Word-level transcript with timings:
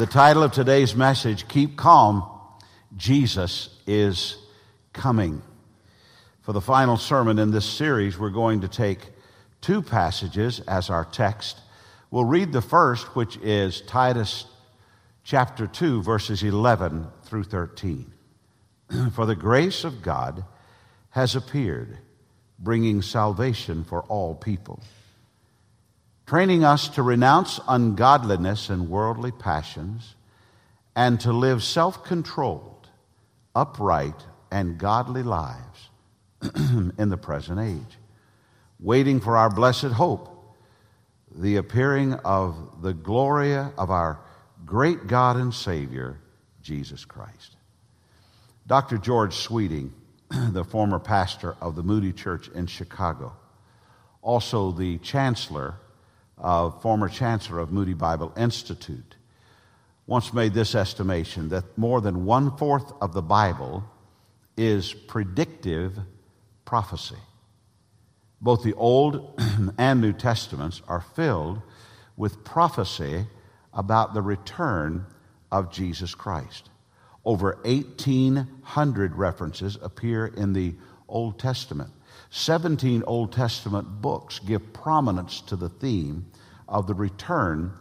The 0.00 0.06
title 0.06 0.42
of 0.42 0.52
today's 0.52 0.96
message, 0.96 1.46
Keep 1.46 1.76
Calm, 1.76 2.24
Jesus 2.96 3.68
is 3.86 4.38
Coming. 4.94 5.42
For 6.40 6.54
the 6.54 6.62
final 6.62 6.96
sermon 6.96 7.38
in 7.38 7.50
this 7.50 7.66
series, 7.66 8.18
we're 8.18 8.30
going 8.30 8.62
to 8.62 8.68
take 8.68 9.10
two 9.60 9.82
passages 9.82 10.60
as 10.60 10.88
our 10.88 11.04
text. 11.04 11.60
We'll 12.10 12.24
read 12.24 12.50
the 12.50 12.62
first, 12.62 13.14
which 13.14 13.36
is 13.42 13.82
Titus 13.82 14.46
chapter 15.22 15.66
2, 15.66 16.02
verses 16.02 16.42
11 16.42 17.06
through 17.24 17.44
13. 17.44 18.10
For 19.12 19.26
the 19.26 19.36
grace 19.36 19.84
of 19.84 20.00
God 20.00 20.46
has 21.10 21.36
appeared, 21.36 21.98
bringing 22.58 23.02
salvation 23.02 23.84
for 23.84 24.00
all 24.04 24.34
people 24.34 24.82
training 26.30 26.62
us 26.62 26.86
to 26.86 27.02
renounce 27.02 27.58
ungodliness 27.66 28.70
and 28.70 28.88
worldly 28.88 29.32
passions, 29.32 30.14
and 30.94 31.18
to 31.18 31.32
live 31.32 31.60
self 31.60 32.04
controlled, 32.04 32.86
upright, 33.52 34.14
and 34.48 34.78
godly 34.78 35.24
lives 35.24 35.90
in 36.98 37.08
the 37.08 37.16
present 37.16 37.58
age, 37.58 37.98
waiting 38.78 39.18
for 39.18 39.36
our 39.36 39.50
blessed 39.50 39.86
hope, 39.86 40.56
the 41.34 41.56
appearing 41.56 42.14
of 42.24 42.80
the 42.80 42.94
glory 42.94 43.56
of 43.56 43.90
our 43.90 44.20
great 44.64 45.08
God 45.08 45.34
and 45.34 45.52
Savior, 45.52 46.16
Jesus 46.62 47.04
Christ. 47.04 47.56
Dr. 48.68 48.98
George 48.98 49.34
Sweeting, 49.34 49.92
the 50.30 50.62
former 50.62 51.00
pastor 51.00 51.56
of 51.60 51.74
the 51.74 51.82
Moody 51.82 52.12
Church 52.12 52.48
in 52.50 52.68
Chicago, 52.68 53.32
also 54.22 54.70
the 54.70 54.98
chancellor 54.98 55.74
uh, 56.42 56.70
former 56.70 57.08
chancellor 57.08 57.58
of 57.58 57.72
Moody 57.72 57.94
Bible 57.94 58.32
Institute, 58.36 59.16
once 60.06 60.32
made 60.32 60.54
this 60.54 60.74
estimation 60.74 61.48
that 61.50 61.78
more 61.78 62.00
than 62.00 62.24
one 62.24 62.56
fourth 62.56 62.92
of 63.00 63.12
the 63.12 63.22
Bible 63.22 63.84
is 64.56 64.92
predictive 64.92 65.98
prophecy. 66.64 67.16
Both 68.40 68.62
the 68.62 68.74
Old 68.74 69.40
and 69.78 70.00
New 70.00 70.12
Testaments 70.12 70.82
are 70.88 71.00
filled 71.00 71.62
with 72.16 72.44
prophecy 72.44 73.26
about 73.72 74.14
the 74.14 74.22
return 74.22 75.06
of 75.52 75.70
Jesus 75.70 76.14
Christ. 76.14 76.70
Over 77.24 77.58
1,800 77.64 79.14
references 79.14 79.78
appear 79.80 80.26
in 80.26 80.52
the 80.52 80.74
Old 81.08 81.38
Testament. 81.38 81.90
17 82.30 83.02
Old 83.06 83.32
Testament 83.32 84.00
books 84.00 84.38
give 84.38 84.72
prominence 84.72 85.40
to 85.42 85.56
the 85.56 85.68
theme 85.68 86.26
of 86.68 86.86
the 86.86 86.94
return 86.94 87.72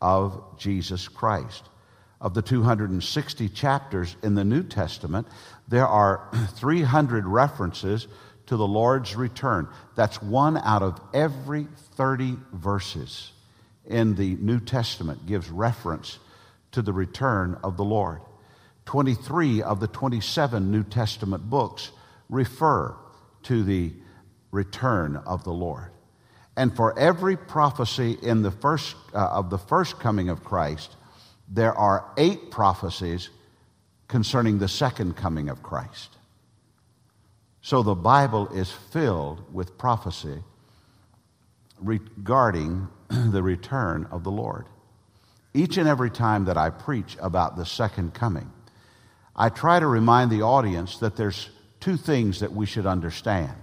of 0.00 0.58
Jesus 0.58 1.08
Christ. 1.08 1.64
Of 2.20 2.34
the 2.34 2.42
260 2.42 3.48
chapters 3.50 4.16
in 4.22 4.34
the 4.34 4.44
New 4.44 4.62
Testament, 4.62 5.26
there 5.68 5.86
are 5.86 6.28
300 6.54 7.26
references 7.26 8.06
to 8.46 8.56
the 8.56 8.66
Lord's 8.66 9.16
return. 9.16 9.68
That's 9.96 10.22
one 10.22 10.56
out 10.56 10.82
of 10.82 11.00
every 11.12 11.66
30 11.96 12.36
verses 12.52 13.32
in 13.84 14.14
the 14.14 14.36
New 14.36 14.60
Testament 14.60 15.26
gives 15.26 15.50
reference 15.50 16.18
to 16.72 16.82
the 16.82 16.92
return 16.92 17.58
of 17.62 17.76
the 17.76 17.84
Lord. 17.84 18.20
23 18.86 19.62
of 19.62 19.80
the 19.80 19.88
27 19.88 20.70
New 20.70 20.84
Testament 20.84 21.48
books 21.48 21.90
refer 22.28 22.94
to 23.46 23.62
the 23.62 23.92
return 24.50 25.16
of 25.16 25.44
the 25.44 25.52
Lord. 25.52 25.90
And 26.56 26.74
for 26.74 26.98
every 26.98 27.36
prophecy 27.36 28.16
in 28.22 28.42
the 28.42 28.50
first, 28.50 28.96
uh, 29.14 29.18
of 29.18 29.50
the 29.50 29.58
first 29.58 30.00
coming 30.00 30.30
of 30.30 30.42
Christ, 30.42 30.96
there 31.48 31.76
are 31.76 32.10
eight 32.16 32.50
prophecies 32.50 33.28
concerning 34.08 34.58
the 34.58 34.68
second 34.68 35.16
coming 35.16 35.48
of 35.48 35.62
Christ. 35.62 36.16
So 37.60 37.82
the 37.82 37.94
Bible 37.94 38.48
is 38.48 38.70
filled 38.70 39.52
with 39.52 39.76
prophecy 39.76 40.38
regarding 41.80 42.88
the 43.08 43.42
return 43.42 44.06
of 44.10 44.24
the 44.24 44.30
Lord. 44.30 44.66
Each 45.52 45.76
and 45.76 45.88
every 45.88 46.10
time 46.10 46.46
that 46.46 46.56
I 46.56 46.70
preach 46.70 47.16
about 47.20 47.56
the 47.56 47.66
second 47.66 48.14
coming, 48.14 48.50
I 49.34 49.50
try 49.50 49.78
to 49.80 49.86
remind 49.86 50.30
the 50.30 50.42
audience 50.42 50.98
that 50.98 51.16
there's 51.16 51.50
two 51.86 51.96
things 51.96 52.40
that 52.40 52.52
we 52.52 52.66
should 52.66 52.84
understand. 52.84 53.54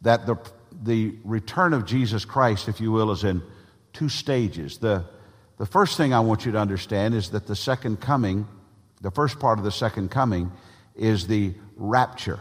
That 0.00 0.24
the 0.26 0.36
the 0.82 1.14
return 1.24 1.74
of 1.74 1.84
Jesus 1.84 2.24
Christ, 2.24 2.68
if 2.68 2.80
you 2.80 2.90
will, 2.90 3.10
is 3.10 3.22
in 3.22 3.42
two 3.92 4.08
stages. 4.08 4.78
The, 4.78 5.04
the 5.58 5.66
first 5.66 5.98
thing 5.98 6.14
I 6.14 6.20
want 6.20 6.46
you 6.46 6.52
to 6.52 6.58
understand 6.58 7.14
is 7.14 7.30
that 7.30 7.46
the 7.46 7.54
second 7.54 8.00
coming, 8.00 8.48
the 9.02 9.10
first 9.10 9.38
part 9.38 9.58
of 9.58 9.64
the 9.64 9.70
second 9.70 10.10
coming, 10.10 10.50
is 10.96 11.26
the 11.26 11.54
rapture. 11.76 12.40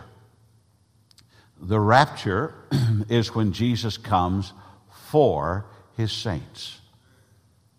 The 1.59 1.79
rapture 1.79 2.55
is 3.09 3.35
when 3.35 3.51
Jesus 3.51 3.97
comes 3.97 4.53
for 5.09 5.65
his 5.97 6.13
saints. 6.13 6.79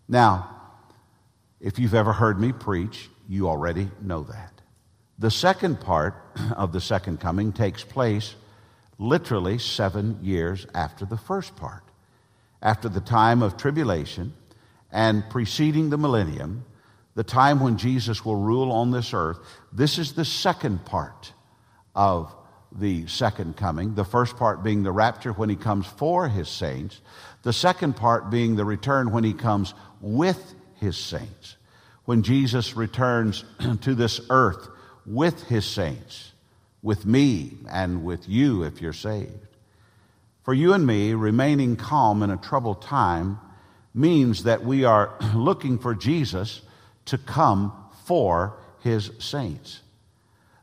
Now, 0.07 0.49
if 1.59 1.79
you've 1.79 1.95
ever 1.95 2.13
heard 2.13 2.39
me 2.39 2.51
preach, 2.51 3.09
you 3.27 3.49
already 3.49 3.89
know 3.99 4.23
that. 4.23 4.54
The 5.17 5.31
second 5.31 5.79
part 5.79 6.15
of 6.55 6.73
the 6.73 6.81
second 6.81 7.19
coming 7.19 7.53
takes 7.53 7.83
place 7.83 8.35
literally 8.97 9.57
seven 9.57 10.19
years 10.21 10.65
after 10.73 11.05
the 11.05 11.17
first 11.17 11.55
part. 11.55 11.83
After 12.61 12.89
the 12.89 13.01
time 13.01 13.41
of 13.41 13.57
tribulation 13.57 14.33
and 14.91 15.23
preceding 15.29 15.89
the 15.89 15.97
millennium, 15.97 16.65
the 17.15 17.23
time 17.23 17.59
when 17.59 17.77
Jesus 17.77 18.25
will 18.25 18.35
rule 18.35 18.71
on 18.71 18.91
this 18.91 19.13
earth, 19.13 19.39
this 19.71 19.97
is 19.97 20.13
the 20.13 20.25
second 20.25 20.83
part 20.85 21.33
of 21.95 22.33
the 22.71 23.07
second 23.07 23.55
coming. 23.55 23.95
The 23.95 24.03
first 24.03 24.35
part 24.35 24.63
being 24.63 24.83
the 24.83 24.91
rapture 24.91 25.31
when 25.31 25.49
he 25.49 25.55
comes 25.55 25.85
for 25.85 26.27
his 26.27 26.49
saints, 26.49 26.99
the 27.43 27.53
second 27.53 27.95
part 27.95 28.29
being 28.29 28.55
the 28.55 28.65
return 28.65 29.11
when 29.11 29.23
he 29.23 29.33
comes 29.33 29.73
with 30.01 30.55
his 30.75 30.97
saints. 30.97 31.55
When 32.03 32.23
Jesus 32.23 32.75
returns 32.75 33.45
to 33.81 33.95
this 33.95 34.19
earth 34.29 34.67
with 35.05 35.43
his 35.43 35.65
saints 35.65 36.31
with 36.85 37.03
me 37.03 37.57
and 37.67 38.05
with 38.05 38.29
you 38.29 38.61
if 38.61 38.79
you're 38.79 38.93
saved. 38.93 39.47
For 40.43 40.53
you 40.53 40.73
and 40.73 40.85
me, 40.85 41.15
remaining 41.15 41.75
calm 41.77 42.21
in 42.21 42.29
a 42.29 42.37
troubled 42.37 42.83
time 42.83 43.39
means 43.95 44.43
that 44.43 44.63
we 44.63 44.85
are 44.85 45.11
looking 45.35 45.79
for 45.79 45.95
Jesus 45.95 46.61
to 47.05 47.17
come 47.17 47.73
for 48.05 48.53
his 48.81 49.09
saints. 49.17 49.81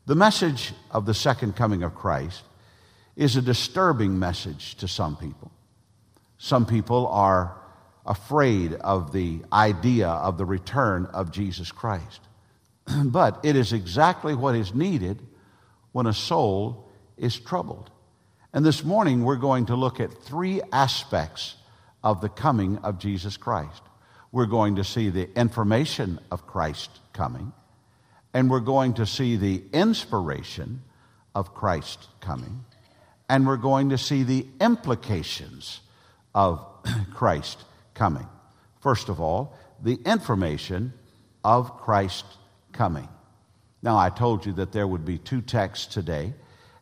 The 0.06 0.14
message 0.14 0.72
of 0.92 1.06
the 1.06 1.14
second 1.14 1.56
coming 1.56 1.82
of 1.82 1.97
Christ 1.97 2.44
is 3.16 3.34
a 3.34 3.42
disturbing 3.42 4.16
message 4.20 4.76
to 4.76 4.86
some 4.86 5.16
people. 5.16 5.50
Some 6.38 6.66
people 6.66 7.09
are 7.09 7.56
afraid 8.06 8.74
of 8.74 9.12
the 9.12 9.41
idea 9.53 10.09
of 10.09 10.38
the 10.38 10.44
return 10.44 11.06
of 11.06 11.32
Jesus 11.32 11.72
Christ. 11.72 12.20
but 13.04 13.41
it 13.44 13.56
is 13.56 13.72
exactly 13.72 14.34
what 14.34 14.54
is 14.54 14.75
needed 14.75 15.22
when 15.93 16.06
a 16.06 16.12
soul 16.12 16.88
is 17.16 17.38
troubled. 17.38 17.91
And 18.53 18.65
this 18.65 18.84
morning, 18.84 19.25
we're 19.25 19.37
going 19.37 19.66
to 19.66 19.76
look 19.76 20.00
at 20.00 20.12
three 20.12 20.60
aspects 20.72 21.56
of 22.03 22.21
the 22.21 22.28
coming 22.28 22.78
of 22.78 22.98
Jesus 22.98 23.37
Christ. 23.37 23.82
We're 24.31 24.47
going 24.47 24.76
to 24.76 24.84
see 24.84 25.10
the 25.10 25.31
information 25.38 26.19
of 26.31 26.47
Christ 26.47 26.91
coming, 27.12 27.53
and 28.34 28.50
we're 28.50 28.60
going 28.60 28.94
to 28.94 29.06
see 29.06 29.37
the 29.37 29.62
inspiration 29.72 30.82
of 31.34 31.54
Christ 31.54 32.09
coming, 32.21 32.65
and 33.28 33.47
we're 33.47 33.56
going 33.56 33.91
to 33.91 33.98
see 33.98 34.22
the 34.22 34.47
implications 34.60 35.81
of 36.34 36.65
Christ 37.15 37.62
coming. 37.94 38.26
First 38.81 39.09
of 39.09 39.21
all, 39.21 39.54
the 39.82 39.98
information 40.04 40.92
of 41.45 41.78
Christ 41.78 42.24
coming. 42.72 43.09
Now, 43.83 43.98
I 43.98 44.10
told 44.10 44.47
you 44.47 44.53
that 44.54 44.72
there 44.72 44.86
would 44.86 45.04
be 45.04 45.19
two 45.19 45.41
texts 45.41 45.92
today, 45.92 46.34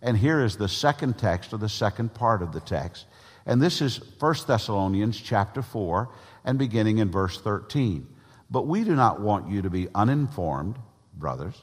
and 0.03 0.17
here 0.17 0.45
is 0.45 0.57
the 0.57 0.69
second 0.69 1.19
text 1.19 1.53
or 1.53 1.59
the 1.59 1.69
second 1.69 2.15
part 2.15 2.43
of 2.43 2.53
the 2.53 2.61
text. 2.61 3.07
And 3.47 3.61
this 3.61 3.81
is 3.81 4.01
1 4.19 4.35
Thessalonians 4.47 5.19
chapter 5.21 5.63
4 5.63 6.09
and 6.45 6.59
beginning 6.59 6.99
in 6.99 7.11
verse 7.11 7.41
13. 7.41 8.07
But 8.51 8.67
we 8.67 8.85
do 8.85 8.95
not 8.95 9.21
want 9.21 9.51
you 9.51 9.63
to 9.63 9.71
be 9.71 9.89
uninformed, 9.95 10.77
brothers, 11.15 11.55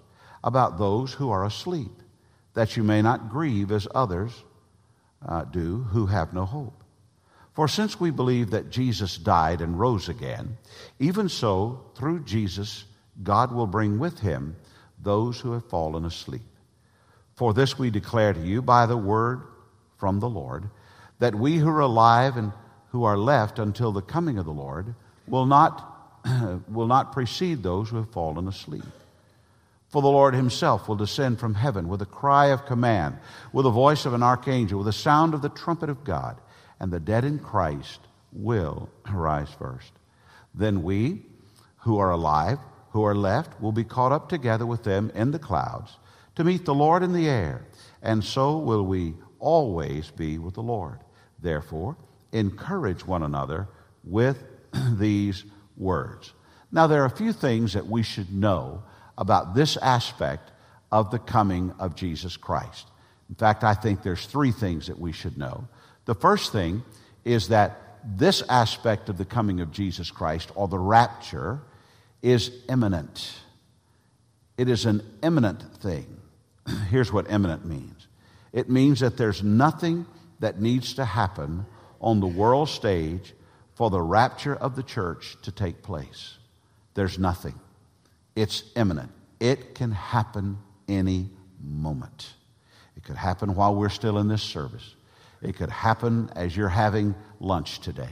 about 0.44 0.78
those 0.78 1.14
who 1.14 1.30
are 1.30 1.46
asleep, 1.46 1.92
that 2.54 2.78
you 2.78 2.84
may 2.84 3.02
not 3.02 3.30
grieve 3.30 3.72
as 3.72 3.88
others 3.94 4.44
uh, 5.26 5.44
do 5.44 5.84
who 5.92 6.08
have 6.08 6.34
no 6.34 6.46
hope. 6.46 6.84
For 7.54 7.68
since 7.68 8.00
we 8.00 8.12
believe 8.12 8.52
that 8.52 8.70
Jesus 8.70 9.18
died 9.18 9.62
and 9.62 9.80
rose 9.80 10.10
again, 10.10 10.58
even 11.00 11.28
so, 11.28 11.86
through 11.96 12.24
Jesus, 12.24 12.86
God 13.24 13.52
will 13.52 13.68
bring 13.68 14.00
with 14.00 14.20
him 14.20 14.56
those 15.02 15.40
who 15.40 15.54
have 15.54 15.70
fallen 15.70 16.06
asleep. 16.06 16.42
For 17.36 17.54
this 17.54 17.78
we 17.78 17.90
declare 17.90 18.34
to 18.34 18.40
you 18.40 18.62
by 18.62 18.86
the 18.86 18.98
word 18.98 19.42
from 19.98 20.20
the 20.20 20.30
Lord, 20.30 20.70
that 21.20 21.36
we 21.36 21.58
who 21.58 21.70
are 21.70 21.80
alive 21.80 22.38
and 22.38 22.52
who 22.90 23.04
are 23.04 23.18
left 23.18 23.60
until 23.60 23.92
the 23.92 24.02
coming 24.02 24.38
of 24.38 24.46
the 24.46 24.52
Lord 24.52 24.96
will 25.28 25.46
not 25.46 25.94
will 26.68 26.88
not 26.88 27.14
precede 27.14 27.64
those 27.64 27.90
who 27.90 27.98
have 27.98 28.12
fallen 28.12 28.48
asleep. 28.48 28.84
For 29.90 30.02
the 30.02 30.10
Lord 30.10 30.34
himself 30.34 30.88
will 30.88 30.96
descend 30.96 31.40
from 31.40 31.54
heaven 31.54 31.88
with 31.88 32.02
a 32.02 32.06
cry 32.06 32.48
of 32.48 32.66
command, 32.66 33.18
with 33.54 33.64
the 33.64 33.70
voice 33.70 34.06
of 34.06 34.14
an 34.14 34.24
archangel, 34.24 34.80
with 34.80 34.88
the 34.88 34.94
sound 34.94 35.34
of 35.34 35.42
the 35.42 35.50
trumpet 35.50 35.90
of 35.90 36.04
God, 36.04 36.38
and 36.80 36.92
the 36.92 37.00
dead 37.00 37.24
in 37.24 37.40
Christ 37.40 38.00
will 38.34 38.90
rise 39.10 39.50
first. 39.58 39.92
Then 40.54 40.84
we, 40.84 41.22
who 41.80 42.00
are 42.00 42.12
alive, 42.12 42.60
who 42.98 43.04
are 43.04 43.14
left, 43.14 43.62
will 43.62 43.72
be 43.72 43.84
caught 43.84 44.12
up 44.12 44.28
together 44.28 44.66
with 44.66 44.84
them 44.84 45.12
in 45.14 45.30
the 45.30 45.38
clouds 45.38 45.98
to 46.36 46.44
meet 46.44 46.66
the 46.66 46.74
Lord 46.74 47.04
in 47.04 47.14
the 47.14 47.30
air, 47.30 47.64
and 48.02 48.24
so 48.24 48.58
will 48.58 48.84
we 48.84 49.14
always 49.38 50.10
be 50.10 50.40
with 50.40 50.56
the 50.56 50.64
Lord. 50.64 50.98
Therefore, 51.40 51.96
encourage 52.32 53.06
one 53.06 53.22
another 53.22 53.68
with 54.04 54.44
these 54.94 55.44
words. 55.78 56.34
Now, 56.72 56.88
there 56.88 57.04
are 57.04 57.06
a 57.06 57.12
few 57.12 57.34
things 57.34 57.74
that 57.74 57.86
we 57.86 58.02
should 58.02 58.34
know 58.34 58.82
about 59.16 59.54
this 59.54 59.78
aspect 59.78 60.52
of 60.92 61.12
the 61.12 61.20
coming 61.20 61.76
of 61.78 61.94
Jesus 61.96 62.36
Christ. 62.36 62.88
In 63.30 63.36
fact, 63.36 63.64
I 63.64 63.76
think 63.76 64.02
there's 64.02 64.26
three 64.26 64.52
things 64.52 64.88
that 64.88 65.00
we 65.00 65.12
should 65.12 65.38
know. 65.38 65.68
The 66.06 66.16
first 66.16 66.52
thing 66.52 66.82
is 67.24 67.50
that 67.50 67.80
this 68.04 68.42
aspect 68.50 69.08
of 69.08 69.20
the 69.20 69.26
coming 69.26 69.60
of 69.60 69.72
Jesus 69.72 70.10
Christ, 70.10 70.50
or 70.56 70.68
the 70.68 70.80
rapture, 70.80 71.62
is 72.22 72.52
imminent. 72.70 73.40
It 74.58 74.70
is 74.70 74.86
an 74.86 75.02
imminent 75.22 75.62
thing. 75.78 76.20
Here's 76.90 77.12
what 77.12 77.30
imminent 77.32 77.66
means 77.66 78.08
it 78.54 78.70
means 78.70 79.02
that 79.02 79.18
there's 79.18 79.44
nothing 79.44 80.06
that 80.40 80.60
needs 80.60 80.94
to 80.96 81.06
happen 81.06 81.66
on 82.02 82.20
the 82.20 82.28
world 82.28 82.70
stage 82.70 83.34
for 83.76 83.90
the 83.90 84.02
rapture 84.02 84.56
of 84.56 84.76
the 84.76 84.84
church 84.84 85.38
to 85.44 85.52
take 85.52 85.84
place. 85.84 86.38
There's 86.94 87.20
nothing. 87.20 87.54
It's 88.36 88.64
imminent. 88.76 89.12
It 89.40 89.76
can 89.76 89.92
happen 89.92 90.58
any 90.88 91.30
moment. 91.62 92.34
It 92.96 93.04
could 93.04 93.16
happen 93.16 93.54
while 93.54 93.76
we're 93.76 93.90
still 93.90 94.18
in 94.18 94.28
this 94.28 94.42
service. 94.42 94.96
It 95.42 95.56
could 95.56 95.70
happen 95.70 96.32
as 96.36 96.58
you're 96.58 96.70
having 96.70 97.14
lunch 97.40 97.80
today. 97.80 98.10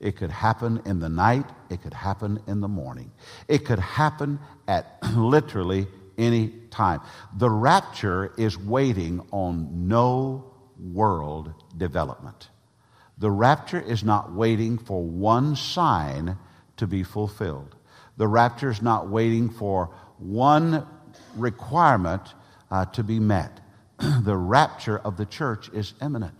It 0.00 0.16
could 0.16 0.30
happen 0.30 0.80
in 0.86 0.98
the 0.98 1.08
night. 1.08 1.46
It 1.68 1.82
could 1.82 1.94
happen 1.94 2.40
in 2.46 2.60
the 2.60 2.68
morning. 2.68 3.12
It 3.48 3.66
could 3.66 3.78
happen 3.78 4.40
at 4.66 4.98
literally 5.14 5.86
any 6.16 6.48
time. 6.70 7.00
The 7.36 7.50
rapture 7.50 8.32
is 8.36 8.58
waiting 8.58 9.20
on 9.30 9.88
no 9.88 10.52
world 10.78 11.52
development. 11.76 12.48
The 13.18 13.30
rapture 13.30 13.80
is 13.80 14.02
not 14.02 14.32
waiting 14.32 14.78
for 14.78 15.02
one 15.02 15.54
sign 15.54 16.38
to 16.78 16.86
be 16.86 17.02
fulfilled. 17.02 17.76
The 18.16 18.26
rapture 18.26 18.70
is 18.70 18.80
not 18.80 19.08
waiting 19.08 19.50
for 19.50 19.94
one 20.18 20.86
requirement 21.36 22.22
uh, 22.70 22.86
to 22.86 23.02
be 23.02 23.20
met. 23.20 23.60
the 23.98 24.36
rapture 24.36 24.98
of 24.98 25.18
the 25.18 25.26
church 25.26 25.68
is 25.74 25.92
imminent. 26.00 26.38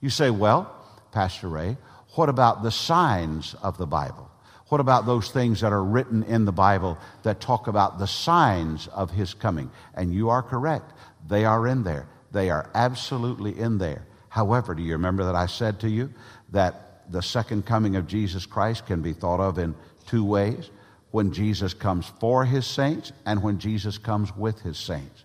You 0.00 0.10
say, 0.10 0.30
well, 0.30 0.74
Pastor 1.12 1.48
Ray, 1.48 1.78
what 2.14 2.28
about 2.28 2.62
the 2.62 2.70
signs 2.70 3.54
of 3.62 3.78
the 3.78 3.86
Bible? 3.86 4.30
What 4.68 4.80
about 4.80 5.04
those 5.04 5.30
things 5.30 5.60
that 5.60 5.72
are 5.72 5.82
written 5.82 6.22
in 6.22 6.44
the 6.44 6.52
Bible 6.52 6.96
that 7.24 7.40
talk 7.40 7.66
about 7.66 7.98
the 7.98 8.06
signs 8.06 8.86
of 8.88 9.10
his 9.10 9.34
coming? 9.34 9.70
And 9.94 10.14
you 10.14 10.28
are 10.30 10.42
correct. 10.42 10.92
They 11.28 11.44
are 11.44 11.66
in 11.66 11.82
there. 11.82 12.06
They 12.30 12.50
are 12.50 12.70
absolutely 12.74 13.58
in 13.58 13.78
there. 13.78 14.06
However, 14.28 14.76
do 14.76 14.82
you 14.82 14.92
remember 14.92 15.24
that 15.24 15.34
I 15.34 15.46
said 15.46 15.80
to 15.80 15.88
you 15.88 16.12
that 16.50 17.10
the 17.10 17.20
second 17.20 17.66
coming 17.66 17.96
of 17.96 18.06
Jesus 18.06 18.46
Christ 18.46 18.86
can 18.86 19.02
be 19.02 19.12
thought 19.12 19.40
of 19.40 19.58
in 19.58 19.74
two 20.06 20.24
ways? 20.24 20.70
When 21.10 21.32
Jesus 21.32 21.74
comes 21.74 22.06
for 22.20 22.44
his 22.44 22.64
saints 22.64 23.10
and 23.26 23.42
when 23.42 23.58
Jesus 23.58 23.98
comes 23.98 24.34
with 24.36 24.60
his 24.60 24.78
saints. 24.78 25.24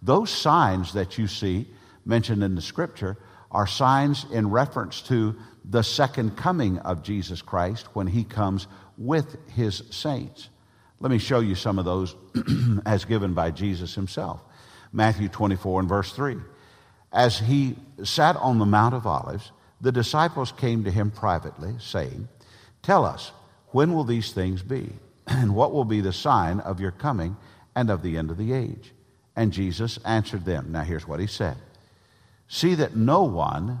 Those 0.00 0.30
signs 0.30 0.94
that 0.94 1.18
you 1.18 1.26
see 1.26 1.68
mentioned 2.06 2.42
in 2.42 2.54
the 2.54 2.62
scripture 2.62 3.18
are 3.50 3.66
signs 3.66 4.24
in 4.32 4.50
reference 4.50 5.02
to 5.02 5.36
the 5.68 5.82
second 5.82 6.36
coming 6.36 6.78
of 6.78 7.02
Jesus 7.02 7.42
Christ 7.42 7.86
when 7.94 8.06
he 8.06 8.24
comes 8.24 8.66
with 8.96 9.36
his 9.50 9.82
saints. 9.90 10.48
Let 11.00 11.10
me 11.10 11.18
show 11.18 11.40
you 11.40 11.54
some 11.54 11.78
of 11.78 11.84
those 11.84 12.14
as 12.86 13.04
given 13.04 13.34
by 13.34 13.50
Jesus 13.50 13.94
himself. 13.94 14.40
Matthew 14.92 15.28
24 15.28 15.80
and 15.80 15.88
verse 15.88 16.12
3. 16.12 16.36
As 17.12 17.38
he 17.38 17.76
sat 18.02 18.36
on 18.36 18.58
the 18.58 18.64
Mount 18.66 18.94
of 18.94 19.06
Olives, 19.06 19.52
the 19.80 19.92
disciples 19.92 20.52
came 20.52 20.84
to 20.84 20.90
him 20.90 21.10
privately, 21.10 21.74
saying, 21.78 22.28
Tell 22.82 23.04
us, 23.04 23.32
when 23.68 23.92
will 23.92 24.04
these 24.04 24.32
things 24.32 24.62
be? 24.62 24.90
And 25.28 25.56
what 25.56 25.72
will 25.72 25.84
be 25.84 26.00
the 26.00 26.12
sign 26.12 26.60
of 26.60 26.80
your 26.80 26.92
coming 26.92 27.36
and 27.74 27.90
of 27.90 28.02
the 28.02 28.16
end 28.16 28.30
of 28.30 28.38
the 28.38 28.52
age? 28.52 28.92
And 29.34 29.52
Jesus 29.52 29.98
answered 30.04 30.44
them. 30.44 30.70
Now 30.70 30.82
here's 30.82 31.06
what 31.06 31.18
he 31.18 31.26
said 31.26 31.56
See 32.48 32.76
that 32.76 32.96
no 32.96 33.24
one 33.24 33.80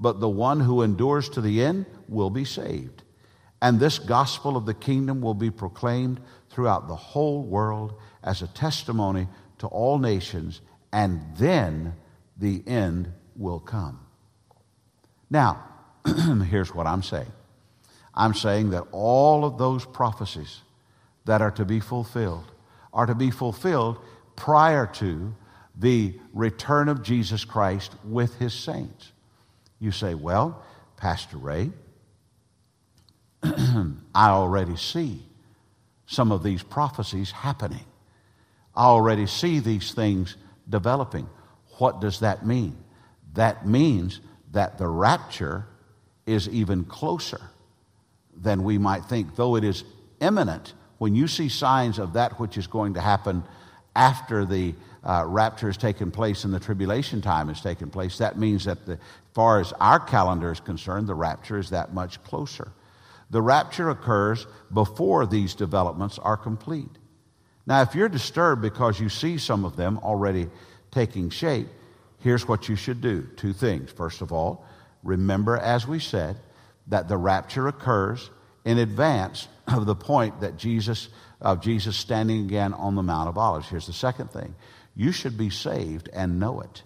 But 0.00 0.18
the 0.18 0.28
one 0.28 0.60
who 0.60 0.82
endures 0.82 1.28
to 1.30 1.42
the 1.42 1.62
end 1.62 1.86
will 2.08 2.30
be 2.30 2.44
saved. 2.44 3.02
And 3.62 3.78
this 3.78 3.98
gospel 3.98 4.56
of 4.56 4.64
the 4.64 4.74
kingdom 4.74 5.20
will 5.20 5.34
be 5.34 5.50
proclaimed 5.50 6.20
throughout 6.48 6.88
the 6.88 6.96
whole 6.96 7.42
world 7.42 7.94
as 8.24 8.40
a 8.40 8.48
testimony 8.48 9.28
to 9.58 9.66
all 9.66 9.98
nations, 9.98 10.62
and 10.92 11.20
then 11.36 11.94
the 12.38 12.62
end 12.66 13.12
will 13.36 13.60
come. 13.60 14.00
Now, 15.28 15.64
here's 16.48 16.74
what 16.74 16.86
I'm 16.86 17.02
saying 17.02 17.30
I'm 18.14 18.34
saying 18.34 18.70
that 18.70 18.86
all 18.92 19.44
of 19.44 19.58
those 19.58 19.84
prophecies 19.84 20.62
that 21.26 21.42
are 21.42 21.50
to 21.52 21.64
be 21.66 21.80
fulfilled 21.80 22.50
are 22.92 23.06
to 23.06 23.14
be 23.14 23.30
fulfilled 23.30 23.98
prior 24.34 24.86
to 24.86 25.34
the 25.78 26.18
return 26.32 26.88
of 26.88 27.02
Jesus 27.02 27.44
Christ 27.44 27.94
with 28.04 28.36
his 28.36 28.52
saints. 28.52 29.12
You 29.80 29.90
say, 29.90 30.14
well, 30.14 30.62
Pastor 30.96 31.38
Ray, 31.38 31.70
I 33.42 33.94
already 34.14 34.76
see 34.76 35.26
some 36.06 36.30
of 36.30 36.42
these 36.42 36.62
prophecies 36.62 37.30
happening. 37.30 37.84
I 38.76 38.84
already 38.84 39.26
see 39.26 39.58
these 39.58 39.92
things 39.92 40.36
developing. 40.68 41.28
What 41.78 42.00
does 42.00 42.20
that 42.20 42.46
mean? 42.46 42.76
That 43.32 43.66
means 43.66 44.20
that 44.52 44.76
the 44.78 44.86
rapture 44.86 45.66
is 46.26 46.48
even 46.48 46.84
closer 46.84 47.40
than 48.36 48.64
we 48.64 48.76
might 48.78 49.04
think, 49.06 49.36
though 49.36 49.56
it 49.56 49.64
is 49.64 49.84
imminent. 50.20 50.74
When 50.98 51.14
you 51.14 51.26
see 51.26 51.48
signs 51.48 51.98
of 51.98 52.12
that 52.12 52.38
which 52.38 52.58
is 52.58 52.66
going 52.66 52.94
to 52.94 53.00
happen 53.00 53.42
after 53.96 54.44
the 54.44 54.74
uh, 55.02 55.24
rapture 55.26 55.66
has 55.66 55.76
taken 55.76 56.10
place 56.10 56.44
and 56.44 56.52
the 56.52 56.60
tribulation 56.60 57.22
time 57.22 57.48
has 57.48 57.60
taken 57.60 57.90
place, 57.90 58.18
that 58.18 58.38
means 58.38 58.64
that, 58.64 58.84
the, 58.86 58.92
as 58.92 58.98
far 59.32 59.60
as 59.60 59.72
our 59.80 59.98
calendar 59.98 60.52
is 60.52 60.60
concerned, 60.60 61.06
the 61.06 61.14
rapture 61.14 61.58
is 61.58 61.70
that 61.70 61.94
much 61.94 62.22
closer. 62.24 62.72
The 63.30 63.40
rapture 63.40 63.90
occurs 63.90 64.46
before 64.72 65.26
these 65.26 65.54
developments 65.54 66.18
are 66.18 66.36
complete. 66.36 66.90
Now, 67.66 67.82
if 67.82 67.94
you're 67.94 68.08
disturbed 68.08 68.60
because 68.60 68.98
you 68.98 69.08
see 69.08 69.38
some 69.38 69.64
of 69.64 69.76
them 69.76 69.98
already 69.98 70.48
taking 70.90 71.30
shape, 71.30 71.68
here's 72.18 72.48
what 72.48 72.68
you 72.68 72.76
should 72.76 73.00
do 73.00 73.28
two 73.36 73.52
things. 73.52 73.92
First 73.92 74.20
of 74.20 74.32
all, 74.32 74.64
remember, 75.02 75.56
as 75.56 75.86
we 75.86 76.00
said, 76.00 76.36
that 76.88 77.08
the 77.08 77.16
rapture 77.16 77.68
occurs 77.68 78.30
in 78.64 78.78
advance 78.78 79.48
of 79.68 79.86
the 79.86 79.94
point 79.94 80.40
that 80.40 80.56
Jesus, 80.56 81.08
of 81.40 81.60
Jesus 81.60 81.96
standing 81.96 82.44
again 82.44 82.74
on 82.74 82.96
the 82.96 83.02
Mount 83.02 83.28
of 83.28 83.38
Olives. 83.38 83.68
Here's 83.68 83.86
the 83.86 83.92
second 83.92 84.30
thing 84.30 84.54
you 85.00 85.12
should 85.12 85.38
be 85.38 85.48
saved 85.48 86.10
and 86.12 86.38
know 86.38 86.60
it. 86.60 86.82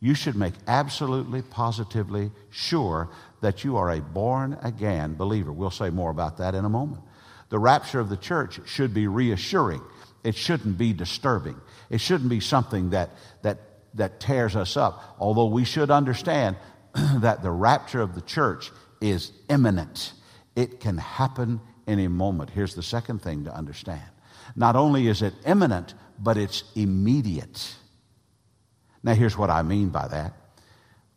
You 0.00 0.14
should 0.16 0.34
make 0.34 0.54
absolutely, 0.66 1.40
positively 1.40 2.32
sure 2.50 3.10
that 3.42 3.62
you 3.62 3.76
are 3.76 3.92
a 3.92 4.00
born 4.00 4.58
again 4.64 5.14
believer. 5.14 5.52
We'll 5.52 5.70
say 5.70 5.90
more 5.90 6.10
about 6.10 6.38
that 6.38 6.56
in 6.56 6.64
a 6.64 6.68
moment. 6.68 7.04
The 7.50 7.60
rapture 7.60 8.00
of 8.00 8.08
the 8.08 8.16
church 8.16 8.58
should 8.66 8.92
be 8.92 9.06
reassuring. 9.06 9.82
It 10.24 10.34
shouldn't 10.34 10.76
be 10.78 10.92
disturbing. 10.92 11.54
It 11.90 12.00
shouldn't 12.00 12.28
be 12.28 12.40
something 12.40 12.90
that, 12.90 13.10
that, 13.42 13.58
that 13.94 14.18
tears 14.18 14.56
us 14.56 14.76
up. 14.76 15.14
Although 15.20 15.46
we 15.46 15.64
should 15.64 15.92
understand 15.92 16.56
that 17.18 17.44
the 17.44 17.52
rapture 17.52 18.00
of 18.00 18.16
the 18.16 18.22
church 18.22 18.72
is 19.00 19.30
imminent. 19.48 20.12
It 20.56 20.80
can 20.80 20.98
happen 20.98 21.60
any 21.86 22.08
moment. 22.08 22.50
Here's 22.50 22.74
the 22.74 22.82
second 22.82 23.22
thing 23.22 23.44
to 23.44 23.54
understand. 23.54 24.02
Not 24.56 24.74
only 24.74 25.06
is 25.06 25.22
it 25.22 25.34
imminent, 25.46 25.94
but 26.18 26.36
it's 26.36 26.64
immediate. 26.74 27.74
Now, 29.02 29.14
here's 29.14 29.36
what 29.36 29.50
I 29.50 29.62
mean 29.62 29.88
by 29.88 30.08
that 30.08 30.34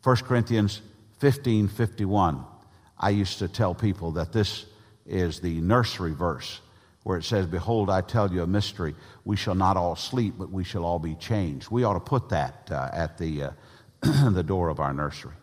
1 0.02 0.16
Corinthians 0.16 0.80
15 1.18 1.68
51. 1.68 2.44
I 2.98 3.10
used 3.10 3.38
to 3.38 3.48
tell 3.48 3.74
people 3.74 4.12
that 4.12 4.32
this 4.32 4.66
is 5.06 5.40
the 5.40 5.60
nursery 5.60 6.12
verse 6.12 6.60
where 7.04 7.16
it 7.16 7.24
says, 7.24 7.46
Behold, 7.46 7.88
I 7.88 8.02
tell 8.02 8.30
you 8.32 8.42
a 8.42 8.46
mystery. 8.46 8.94
We 9.24 9.36
shall 9.36 9.54
not 9.54 9.76
all 9.76 9.96
sleep, 9.96 10.34
but 10.38 10.50
we 10.50 10.64
shall 10.64 10.84
all 10.84 10.98
be 10.98 11.14
changed. 11.14 11.70
We 11.70 11.84
ought 11.84 11.94
to 11.94 12.00
put 12.00 12.28
that 12.28 12.68
uh, 12.70 12.90
at 12.92 13.16
the, 13.16 13.44
uh, 13.44 13.50
the 14.30 14.42
door 14.42 14.68
of 14.68 14.80
our 14.80 14.92
nursery. 14.92 15.34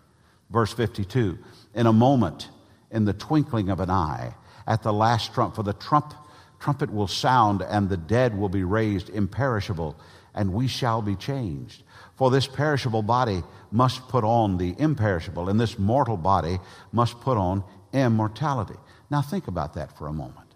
Verse 0.51 0.71
52 0.73 1.37
In 1.73 1.87
a 1.87 1.93
moment, 1.93 2.49
in 2.91 3.05
the 3.05 3.13
twinkling 3.13 3.69
of 3.69 3.79
an 3.79 3.89
eye, 3.89 4.35
at 4.67 4.83
the 4.83 4.93
last 4.93 5.33
trump, 5.33 5.55
for 5.55 5.63
the 5.63 5.73
trump, 5.73 6.13
trumpet 6.59 6.91
will 6.91 7.07
sound, 7.07 7.61
and 7.61 7.89
the 7.89 7.97
dead 7.97 8.37
will 8.37 8.49
be 8.49 8.63
raised 8.63 9.09
imperishable, 9.09 9.95
and 10.33 10.53
we 10.53 10.67
shall 10.67 11.01
be 11.01 11.15
changed. 11.15 11.83
For 12.15 12.31
this 12.31 12.47
perishable 12.47 13.01
body 13.01 13.43
must 13.71 14.07
put 14.07 14.23
on 14.23 14.57
the 14.57 14.75
imperishable, 14.77 15.49
and 15.49 15.59
this 15.59 15.77
mortal 15.77 16.17
body 16.17 16.59
must 16.91 17.19
put 17.21 17.37
on 17.37 17.63
immortality. 17.93 18.75
Now, 19.09 19.21
think 19.21 19.47
about 19.47 19.73
that 19.75 19.97
for 19.97 20.07
a 20.07 20.13
moment. 20.13 20.53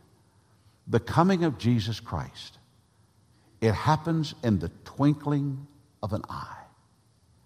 The 0.87 0.99
coming 0.99 1.43
of 1.43 1.57
Jesus 1.57 1.99
Christ, 1.99 2.57
it 3.61 3.73
happens 3.73 4.33
in 4.43 4.59
the 4.59 4.71
twinkling 4.85 5.67
of 6.01 6.13
an 6.13 6.23
eye. 6.29 6.63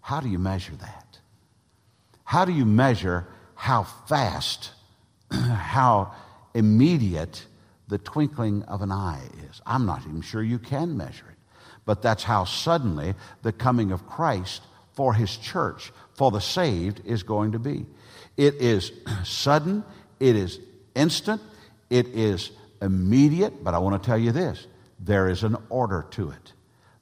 How 0.01 0.19
do 0.19 0.29
you 0.29 0.39
measure 0.39 0.75
that? 0.75 1.19
How 2.23 2.45
do 2.45 2.51
you 2.51 2.65
measure 2.65 3.27
how 3.55 3.83
fast, 3.83 4.71
how 5.31 6.13
immediate 6.53 7.45
the 7.93 7.99
twinkling 7.99 8.63
of 8.63 8.81
an 8.81 8.91
eye 8.91 9.21
is? 9.47 9.61
I'm 9.67 9.85
not 9.85 10.01
even 10.01 10.21
sure 10.21 10.41
you 10.41 10.57
can 10.57 10.97
measure 10.97 11.25
it. 11.29 11.37
But 11.85 12.01
that's 12.01 12.23
how 12.23 12.43
suddenly 12.43 13.13
the 13.43 13.51
coming 13.51 13.91
of 13.91 14.07
Christ 14.07 14.63
for 14.93 15.13
his 15.13 15.37
church, 15.37 15.91
for 16.15 16.31
the 16.31 16.39
saved, 16.41 17.01
is 17.05 17.21
going 17.21 17.51
to 17.51 17.59
be. 17.59 17.85
It 18.35 18.55
is 18.55 18.91
sudden, 19.23 19.83
it 20.19 20.35
is 20.35 20.59
instant, 20.95 21.39
it 21.91 22.07
is 22.07 22.49
immediate, 22.81 23.63
but 23.63 23.75
I 23.75 23.77
want 23.77 24.01
to 24.01 24.03
tell 24.03 24.17
you 24.17 24.31
this 24.31 24.65
there 24.97 25.29
is 25.29 25.43
an 25.43 25.55
order 25.69 26.07
to 26.11 26.31
it. 26.31 26.53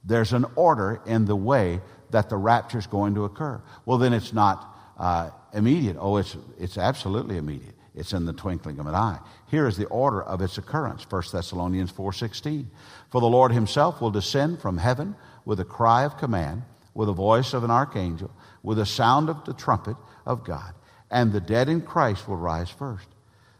There's 0.04 0.34
an 0.34 0.44
order 0.56 1.00
in 1.06 1.24
the 1.24 1.36
way 1.36 1.80
that 2.10 2.28
the 2.28 2.36
rapture 2.36 2.76
is 2.76 2.86
going 2.86 3.14
to 3.14 3.24
occur. 3.24 3.62
Well, 3.86 3.96
then 3.96 4.12
it's 4.12 4.34
not 4.34 4.76
uh, 4.98 5.30
immediate. 5.54 5.96
Oh, 5.98 6.18
it's, 6.18 6.36
it's 6.58 6.76
absolutely 6.76 7.38
immediate. 7.38 7.76
It's 7.94 8.12
in 8.12 8.24
the 8.24 8.32
twinkling 8.32 8.78
of 8.78 8.86
an 8.86 8.94
eye. 8.94 9.18
Here 9.48 9.66
is 9.66 9.76
the 9.76 9.86
order 9.86 10.22
of 10.22 10.40
its 10.40 10.56
occurrence. 10.56 11.06
1 11.08 11.22
Thessalonians 11.30 11.92
4.16. 11.92 12.66
For 13.10 13.20
the 13.20 13.26
Lord 13.26 13.52
himself 13.52 14.00
will 14.00 14.10
descend 14.10 14.60
from 14.60 14.78
heaven 14.78 15.14
with 15.44 15.60
a 15.60 15.64
cry 15.64 16.04
of 16.04 16.16
command, 16.16 16.62
with 16.94 17.08
the 17.08 17.12
voice 17.12 17.52
of 17.52 17.64
an 17.64 17.70
archangel, 17.70 18.30
with 18.62 18.78
the 18.78 18.86
sound 18.86 19.28
of 19.28 19.44
the 19.44 19.52
trumpet 19.52 19.96
of 20.24 20.44
God. 20.44 20.72
And 21.10 21.32
the 21.32 21.40
dead 21.40 21.68
in 21.68 21.82
Christ 21.82 22.26
will 22.26 22.36
rise 22.36 22.70
first. 22.70 23.08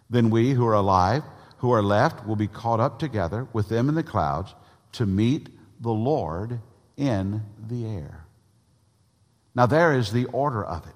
Then 0.09 0.31
we 0.31 0.53
who 0.53 0.67
are 0.67 0.75
alive, 0.75 1.23
who 1.59 1.71
are 1.73 1.83
left, 1.83 2.27
will 2.27 2.37
be 2.37 2.47
caught 2.47 2.81
up 2.81 2.99
together 2.99 3.47
with 3.53 3.69
them 3.69 3.91
in 3.91 3.95
the 3.95 4.03
clouds 4.03 4.55
to 4.93 5.05
meet 5.05 5.51
the 5.81 5.91
Lord 5.91 6.61
in 6.97 7.43
the 7.69 7.87
air. 7.87 8.25
Now, 9.55 9.67
there 9.67 9.93
is 9.93 10.13
the 10.13 10.25
order 10.27 10.65
of 10.65 10.87
it. 10.87 10.95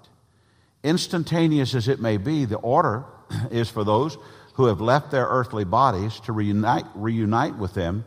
Instantaneous 0.82 1.74
as 1.74 1.88
it 1.88 2.00
may 2.00 2.16
be, 2.16 2.46
the 2.46 2.56
order 2.56 3.04
is 3.50 3.68
for 3.68 3.84
those 3.84 4.18
who 4.54 4.66
have 4.66 4.80
left 4.80 5.10
their 5.10 5.26
earthly 5.26 5.64
bodies 5.64 6.18
to 6.20 6.32
reunite, 6.32 6.86
reunite 6.94 7.56
with 7.56 7.74
them 7.74 8.04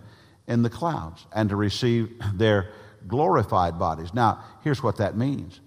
in 0.47 0.63
the 0.63 0.69
clouds 0.69 1.25
and 1.33 1.49
to 1.49 1.55
receive 1.55 2.11
their 2.33 2.71
glorified 3.07 3.79
bodies. 3.79 4.13
Now, 4.13 4.43
here's 4.63 4.83
what 4.83 4.97
that 4.97 5.15
means 5.15 5.59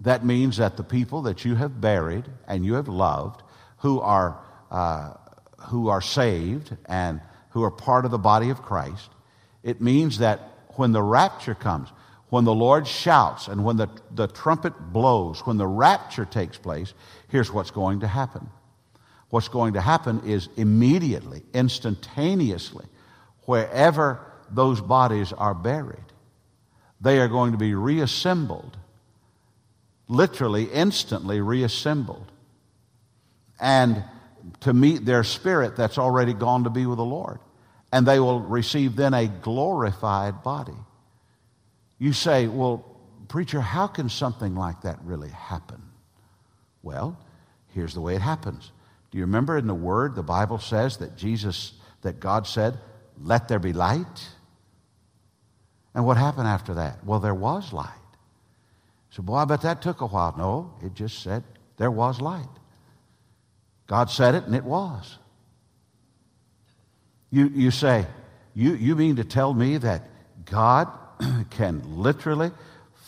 that 0.00 0.24
means 0.24 0.58
that 0.58 0.76
the 0.76 0.84
people 0.84 1.22
that 1.22 1.44
you 1.44 1.56
have 1.56 1.80
buried 1.80 2.24
and 2.46 2.64
you 2.64 2.74
have 2.74 2.86
loved, 2.86 3.42
who 3.78 4.00
are, 4.00 4.40
uh, 4.70 5.14
who 5.58 5.88
are 5.88 6.00
saved 6.00 6.76
and 6.86 7.20
who 7.50 7.64
are 7.64 7.70
part 7.70 8.04
of 8.04 8.12
the 8.12 8.18
body 8.18 8.50
of 8.50 8.62
Christ, 8.62 9.10
it 9.64 9.80
means 9.80 10.18
that 10.18 10.40
when 10.76 10.92
the 10.92 11.02
rapture 11.02 11.54
comes, 11.54 11.88
when 12.28 12.44
the 12.44 12.54
Lord 12.54 12.86
shouts 12.86 13.48
and 13.48 13.64
when 13.64 13.76
the, 13.76 13.88
the 14.12 14.28
trumpet 14.28 14.72
blows, 14.92 15.40
when 15.46 15.56
the 15.56 15.66
rapture 15.66 16.24
takes 16.24 16.56
place, 16.58 16.94
here's 17.28 17.52
what's 17.52 17.72
going 17.72 18.00
to 18.00 18.06
happen. 18.06 18.48
What's 19.30 19.48
going 19.48 19.74
to 19.74 19.80
happen 19.80 20.22
is 20.24 20.48
immediately, 20.56 21.42
instantaneously, 21.52 22.86
wherever 23.42 24.20
those 24.50 24.80
bodies 24.80 25.32
are 25.32 25.54
buried, 25.54 25.98
they 27.00 27.18
are 27.20 27.28
going 27.28 27.52
to 27.52 27.58
be 27.58 27.74
reassembled, 27.74 28.76
literally, 30.08 30.64
instantly 30.64 31.40
reassembled, 31.40 32.32
and 33.60 34.02
to 34.60 34.72
meet 34.72 35.04
their 35.04 35.24
spirit 35.24 35.76
that's 35.76 35.98
already 35.98 36.32
gone 36.32 36.64
to 36.64 36.70
be 36.70 36.86
with 36.86 36.96
the 36.96 37.04
Lord. 37.04 37.38
And 37.92 38.06
they 38.06 38.20
will 38.20 38.40
receive 38.40 38.96
then 38.96 39.14
a 39.14 39.26
glorified 39.26 40.42
body. 40.42 40.76
You 41.98 42.12
say, 42.12 42.46
well, 42.46 42.84
preacher, 43.28 43.60
how 43.60 43.86
can 43.86 44.08
something 44.08 44.54
like 44.54 44.82
that 44.82 44.98
really 45.02 45.30
happen? 45.30 45.82
Well, 46.82 47.18
here's 47.74 47.94
the 47.94 48.00
way 48.00 48.14
it 48.14 48.22
happens. 48.22 48.72
Do 49.10 49.18
you 49.18 49.24
remember 49.24 49.56
in 49.56 49.66
the 49.66 49.74
Word, 49.74 50.14
the 50.14 50.22
Bible 50.22 50.58
says 50.58 50.98
that 50.98 51.16
Jesus, 51.16 51.72
that 52.02 52.20
God 52.20 52.46
said, 52.46 52.78
let 53.20 53.48
there 53.48 53.58
be 53.58 53.72
light? 53.72 54.28
And 55.94 56.04
what 56.04 56.16
happened 56.16 56.46
after 56.46 56.74
that? 56.74 57.04
Well, 57.04 57.20
there 57.20 57.34
was 57.34 57.72
light. 57.72 57.92
So, 59.10 59.22
boy, 59.22 59.36
I 59.36 59.44
bet 59.46 59.62
that 59.62 59.82
took 59.82 60.00
a 60.00 60.06
while. 60.06 60.34
No, 60.36 60.74
it 60.84 60.94
just 60.94 61.22
said 61.22 61.42
there 61.76 61.90
was 61.90 62.20
light. 62.20 62.46
God 63.86 64.10
said 64.10 64.34
it, 64.34 64.44
and 64.44 64.54
it 64.54 64.64
was. 64.64 65.18
You, 67.30 67.48
you 67.48 67.70
say, 67.70 68.06
you, 68.54 68.74
you 68.74 68.94
mean 68.94 69.16
to 69.16 69.24
tell 69.24 69.54
me 69.54 69.78
that 69.78 70.02
God 70.44 70.88
can 71.50 71.82
literally 71.96 72.52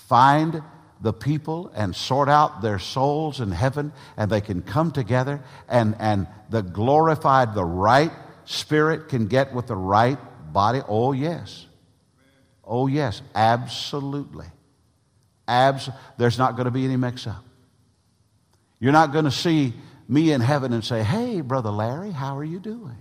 find 0.09 0.63
the 1.01 1.13
people 1.13 1.71
and 1.75 1.97
sort 1.97 2.29
out 2.29 2.63
their 2.63 2.79
souls 2.79 3.41
in 3.41 3.51
heaven 3.51 3.93
and 4.17 4.31
they 4.31 4.41
can 4.41 4.63
come 4.63 4.91
together 4.91 5.43
and, 5.69 5.97
and 5.99 6.27
the 6.51 6.63
glorified, 6.63 7.55
the 7.55 7.65
right 7.65 8.13
spirit 8.45 9.09
can 9.09 9.27
get 9.27 9.55
with 9.55 9.67
the 9.67 9.77
right 9.77 10.19
body? 10.53 10.81
Oh, 10.87 11.13
yes. 11.13 11.67
Oh, 12.65 12.87
yes. 12.87 13.23
Absolutely. 13.35 14.47
Abs- 15.49 15.91
There's 16.19 16.39
not 16.39 16.57
going 16.57 16.67
to 16.67 16.71
be 16.71 16.85
any 16.85 16.97
mix 16.97 17.27
up. 17.27 17.45
You're 18.79 18.93
not 18.93 19.13
going 19.13 19.25
to 19.27 19.31
see 19.31 19.75
me 20.09 20.33
in 20.33 20.41
heaven 20.41 20.73
and 20.73 20.85
say, 20.85 21.03
Hey, 21.03 21.41
Brother 21.41 21.71
Larry, 21.71 22.11
how 22.11 22.37
are 22.37 22.45
you 22.45 22.59
doing? 22.59 22.97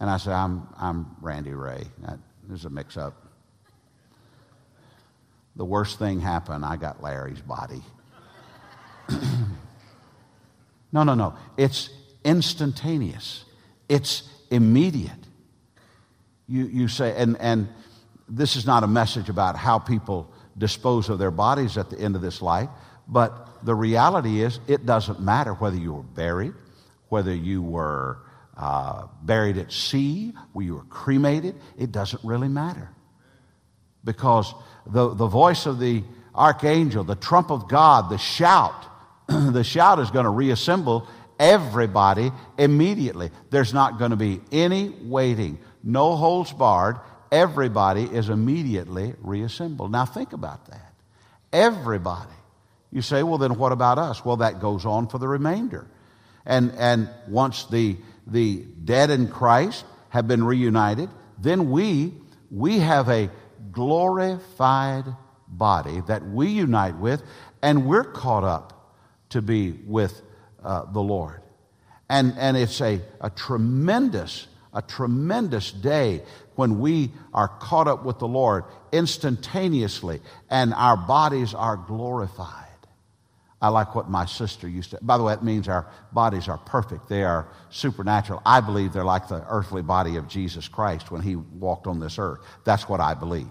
And 0.00 0.08
I 0.08 0.16
say, 0.18 0.30
I'm, 0.30 0.68
I'm 0.78 1.16
Randy 1.20 1.52
Ray. 1.52 1.84
There's 2.46 2.64
a 2.64 2.70
mix 2.70 2.96
up. 2.96 3.27
The 5.58 5.64
worst 5.64 5.98
thing 5.98 6.20
happened, 6.20 6.64
I 6.64 6.76
got 6.76 7.02
Larry's 7.02 7.40
body. 7.40 7.82
no, 10.92 11.02
no, 11.02 11.14
no. 11.14 11.34
It's 11.56 11.90
instantaneous, 12.24 13.44
it's 13.88 14.22
immediate. 14.52 15.18
You, 16.46 16.66
you 16.66 16.86
say, 16.88 17.12
and, 17.16 17.36
and 17.40 17.68
this 18.28 18.54
is 18.54 18.66
not 18.66 18.84
a 18.84 18.86
message 18.86 19.28
about 19.28 19.56
how 19.56 19.80
people 19.80 20.32
dispose 20.56 21.08
of 21.08 21.18
their 21.18 21.32
bodies 21.32 21.76
at 21.76 21.90
the 21.90 21.98
end 21.98 22.14
of 22.14 22.22
this 22.22 22.40
life, 22.40 22.68
but 23.08 23.48
the 23.64 23.74
reality 23.74 24.42
is 24.42 24.60
it 24.68 24.86
doesn't 24.86 25.20
matter 25.20 25.54
whether 25.54 25.76
you 25.76 25.92
were 25.92 26.02
buried, 26.02 26.54
whether 27.08 27.34
you 27.34 27.62
were 27.62 28.18
uh, 28.56 29.08
buried 29.22 29.58
at 29.58 29.72
sea, 29.72 30.32
where 30.52 30.64
you 30.64 30.74
were 30.76 30.84
cremated, 30.84 31.56
it 31.76 31.90
doesn't 31.90 32.22
really 32.22 32.48
matter. 32.48 32.90
Because 34.04 34.54
the, 34.88 35.14
the 35.14 35.26
voice 35.26 35.66
of 35.66 35.78
the 35.78 36.02
archangel, 36.34 37.04
the 37.04 37.14
trump 37.14 37.50
of 37.50 37.68
God, 37.68 38.10
the 38.10 38.18
shout, 38.18 38.86
the 39.26 39.64
shout 39.64 39.98
is 39.98 40.10
going 40.10 40.24
to 40.24 40.30
reassemble 40.30 41.08
Everybody 41.38 42.32
immediately. 42.58 43.30
There's 43.50 43.72
not 43.72 43.98
going 43.98 44.10
to 44.10 44.16
be 44.16 44.40
any 44.50 44.88
waiting, 45.02 45.58
no 45.84 46.16
holds 46.16 46.52
barred. 46.52 46.96
Everybody 47.30 48.04
is 48.04 48.28
immediately 48.30 49.14
reassembled. 49.20 49.92
Now 49.92 50.06
think 50.06 50.32
about 50.32 50.66
that. 50.66 50.94
Everybody. 51.52 52.32
You 52.90 53.02
say, 53.02 53.22
well, 53.22 53.36
then 53.36 53.58
what 53.58 53.70
about 53.70 53.98
us? 53.98 54.24
Well, 54.24 54.38
that 54.38 54.60
goes 54.60 54.86
on 54.86 55.08
for 55.08 55.18
the 55.18 55.28
remainder. 55.28 55.86
And, 56.46 56.72
and 56.72 57.10
once 57.28 57.66
the, 57.66 57.98
the 58.26 58.64
dead 58.82 59.10
in 59.10 59.28
Christ 59.28 59.84
have 60.08 60.26
been 60.26 60.42
reunited, 60.42 61.10
then 61.38 61.70
we, 61.70 62.14
we 62.50 62.78
have 62.78 63.10
a 63.10 63.30
glorified 63.72 65.04
body 65.46 66.02
that 66.06 66.26
we 66.28 66.48
unite 66.48 66.96
with, 66.96 67.22
and 67.62 67.86
we're 67.86 68.04
caught 68.04 68.44
up 68.44 68.96
to 69.30 69.42
be 69.42 69.72
with 69.86 70.20
uh, 70.62 70.84
the 70.92 71.00
Lord. 71.00 71.42
And, 72.08 72.34
and 72.38 72.56
it's 72.56 72.80
a, 72.80 73.00
a 73.20 73.30
tremendous, 73.30 74.46
a 74.72 74.82
tremendous 74.82 75.72
day 75.72 76.22
when 76.54 76.80
we 76.80 77.12
are 77.34 77.48
caught 77.48 77.88
up 77.88 78.04
with 78.04 78.18
the 78.18 78.28
Lord 78.28 78.64
instantaneously 78.92 80.20
and 80.50 80.72
our 80.74 80.96
bodies 80.96 81.54
are 81.54 81.76
glorified. 81.76 82.64
I 83.60 83.68
like 83.68 83.94
what 83.94 84.08
my 84.08 84.24
sister 84.24 84.68
used 84.68 84.92
to. 84.92 84.98
By 85.02 85.18
the 85.18 85.24
way, 85.24 85.32
it 85.32 85.42
means 85.42 85.68
our 85.68 85.88
bodies 86.12 86.48
are 86.48 86.58
perfect. 86.58 87.08
They 87.08 87.24
are 87.24 87.48
supernatural. 87.70 88.40
I 88.46 88.60
believe 88.60 88.92
they're 88.92 89.04
like 89.04 89.28
the 89.28 89.44
earthly 89.48 89.82
body 89.82 90.16
of 90.16 90.28
Jesus 90.28 90.68
Christ 90.68 91.10
when 91.10 91.22
he 91.22 91.34
walked 91.34 91.88
on 91.88 91.98
this 91.98 92.18
earth. 92.18 92.38
That's 92.64 92.88
what 92.88 93.00
I 93.00 93.14
believe. 93.14 93.48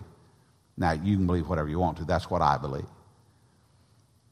Now, 0.77 0.91
you 0.91 1.17
can 1.17 1.25
believe 1.25 1.47
whatever 1.47 1.67
you 1.67 1.79
want 1.79 1.97
to. 1.97 2.05
That's 2.05 2.29
what 2.29 2.41
I 2.41 2.57
believe. 2.57 2.85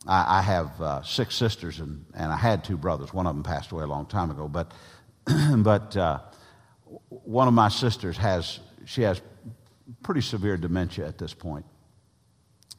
I, 0.07 0.39
I 0.39 0.41
have 0.41 0.81
uh, 0.81 1.03
six 1.03 1.35
sisters, 1.35 1.79
and, 1.79 2.05
and 2.13 2.31
I 2.31 2.37
had 2.37 2.63
two 2.63 2.77
brothers. 2.77 3.13
One 3.13 3.25
of 3.25 3.35
them 3.35 3.43
passed 3.43 3.71
away 3.71 3.83
a 3.83 3.87
long 3.87 4.05
time 4.05 4.29
ago. 4.29 4.47
But, 4.47 4.71
but 5.57 5.97
uh, 5.97 6.19
one 7.09 7.47
of 7.47 7.53
my 7.53 7.69
sisters 7.69 8.17
has, 8.17 8.59
she 8.85 9.01
has 9.01 9.21
pretty 10.03 10.21
severe 10.21 10.57
dementia 10.57 11.07
at 11.07 11.17
this 11.17 11.33
point. 11.33 11.65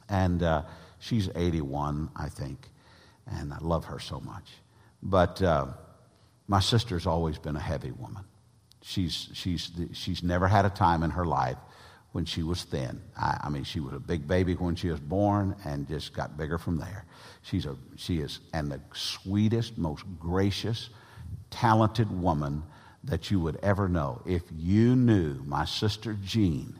And 0.07 0.41
uh, 0.41 0.63
she's 0.99 1.29
81, 1.35 2.09
I 2.15 2.29
think 2.29 2.69
and 3.29 3.53
I 3.53 3.57
love 3.59 3.85
her 3.85 3.99
so 3.99 4.19
much. 4.19 4.51
But 5.01 5.41
uh, 5.41 5.67
my 6.47 6.59
sister's 6.59 7.05
always 7.05 7.37
been 7.37 7.55
a 7.55 7.61
heavy 7.61 7.91
woman. 7.91 8.23
She's, 8.81 9.29
she's, 9.33 9.71
she's 9.93 10.23
never 10.23 10.47
had 10.47 10.65
a 10.65 10.69
time 10.69 11.03
in 11.03 11.11
her 11.11 11.25
life 11.25 11.57
when 12.11 12.25
she 12.25 12.43
was 12.43 12.63
thin. 12.63 13.01
I, 13.17 13.39
I, 13.43 13.49
mean, 13.49 13.63
she 13.63 13.79
was 13.79 13.93
a 13.93 13.99
big 13.99 14.27
baby 14.27 14.53
when 14.53 14.75
she 14.75 14.89
was 14.89 14.99
born 14.99 15.55
and 15.65 15.87
just 15.87 16.13
got 16.13 16.37
bigger 16.37 16.57
from 16.57 16.77
there. 16.77 17.05
She's 17.43 17.65
a, 17.65 17.75
she 17.95 18.19
is, 18.19 18.39
and 18.53 18.71
the 18.71 18.81
sweetest, 18.93 19.77
most 19.77 20.03
gracious, 20.19 20.89
talented 21.49 22.09
woman 22.11 22.63
that 23.03 23.31
you 23.31 23.39
would 23.39 23.57
ever 23.61 23.87
know. 23.87 24.21
If 24.25 24.43
you 24.55 24.95
knew 24.95 25.41
my 25.45 25.65
sister 25.65 26.17
Jean, 26.23 26.79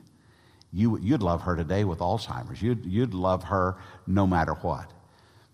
you, 0.73 0.97
you'd 0.99 1.23
love 1.23 1.41
her 1.43 1.55
today 1.55 1.83
with 1.83 1.99
Alzheimer's. 1.99 2.61
You'd, 2.61 2.85
you'd 2.85 3.13
love 3.13 3.43
her 3.45 3.77
no 4.05 4.27
matter 4.27 4.53
what. 4.53 4.91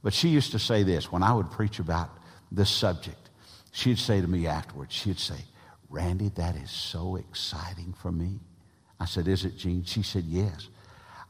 But 0.01 0.13
she 0.13 0.29
used 0.29 0.51
to 0.51 0.59
say 0.59 0.83
this 0.83 1.11
when 1.11 1.23
I 1.23 1.33
would 1.33 1.51
preach 1.51 1.79
about 1.79 2.09
this 2.51 2.69
subject. 2.69 3.29
She'd 3.71 3.99
say 3.99 4.21
to 4.21 4.27
me 4.27 4.47
afterwards, 4.47 4.93
she'd 4.93 5.19
say, 5.19 5.39
Randy, 5.89 6.29
that 6.35 6.55
is 6.55 6.71
so 6.71 7.15
exciting 7.15 7.93
for 7.93 8.11
me. 8.11 8.39
I 9.03 9.05
said, 9.05 9.27
Is 9.27 9.43
it, 9.43 9.57
Jean? 9.57 9.83
She 9.83 10.01
said, 10.01 10.23
Yes. 10.23 10.69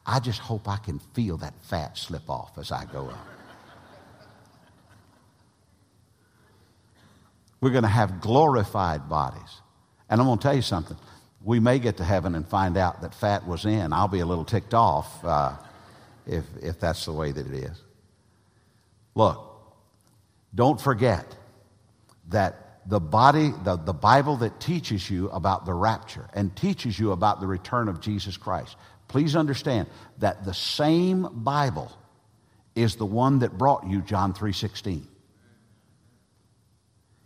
I 0.06 0.20
just 0.20 0.38
hope 0.38 0.68
I 0.68 0.76
can 0.76 1.00
feel 1.12 1.36
that 1.38 1.54
fat 1.62 1.98
slip 1.98 2.30
off 2.30 2.56
as 2.56 2.70
I 2.70 2.84
go 2.84 3.08
up. 3.08 3.26
We're 7.60 7.70
going 7.70 7.82
to 7.82 7.88
have 7.88 8.20
glorified 8.20 9.08
bodies. 9.08 9.60
And 10.08 10.20
I'm 10.20 10.26
going 10.26 10.38
to 10.38 10.42
tell 10.42 10.54
you 10.54 10.62
something. 10.62 10.96
We 11.42 11.58
may 11.58 11.80
get 11.80 11.96
to 11.96 12.04
heaven 12.04 12.36
and 12.36 12.46
find 12.46 12.76
out 12.76 13.00
that 13.00 13.14
fat 13.14 13.44
was 13.46 13.64
in. 13.64 13.92
I'll 13.92 14.06
be 14.06 14.20
a 14.20 14.26
little 14.26 14.44
ticked 14.44 14.74
off 14.74 15.24
uh, 15.24 15.56
if, 16.26 16.44
if 16.62 16.78
that's 16.78 17.06
the 17.06 17.12
way 17.12 17.32
that 17.32 17.46
it 17.46 17.54
is. 17.54 17.82
Look, 19.16 19.40
don't 20.54 20.80
forget 20.80 21.24
that 22.28 22.73
the 22.86 23.00
body, 23.00 23.52
the, 23.64 23.76
the 23.76 23.94
Bible 23.94 24.36
that 24.38 24.60
teaches 24.60 25.08
you 25.08 25.30
about 25.30 25.64
the 25.64 25.72
rapture 25.72 26.28
and 26.34 26.54
teaches 26.54 26.98
you 26.98 27.12
about 27.12 27.40
the 27.40 27.46
return 27.46 27.88
of 27.88 28.00
Jesus 28.00 28.36
Christ, 28.36 28.76
please 29.08 29.36
understand 29.36 29.88
that 30.18 30.44
the 30.44 30.54
same 30.54 31.28
Bible 31.32 31.90
is 32.74 32.96
the 32.96 33.06
one 33.06 33.38
that 33.40 33.56
brought 33.56 33.86
you 33.86 34.02
John 34.02 34.34
3.16. 34.34 35.06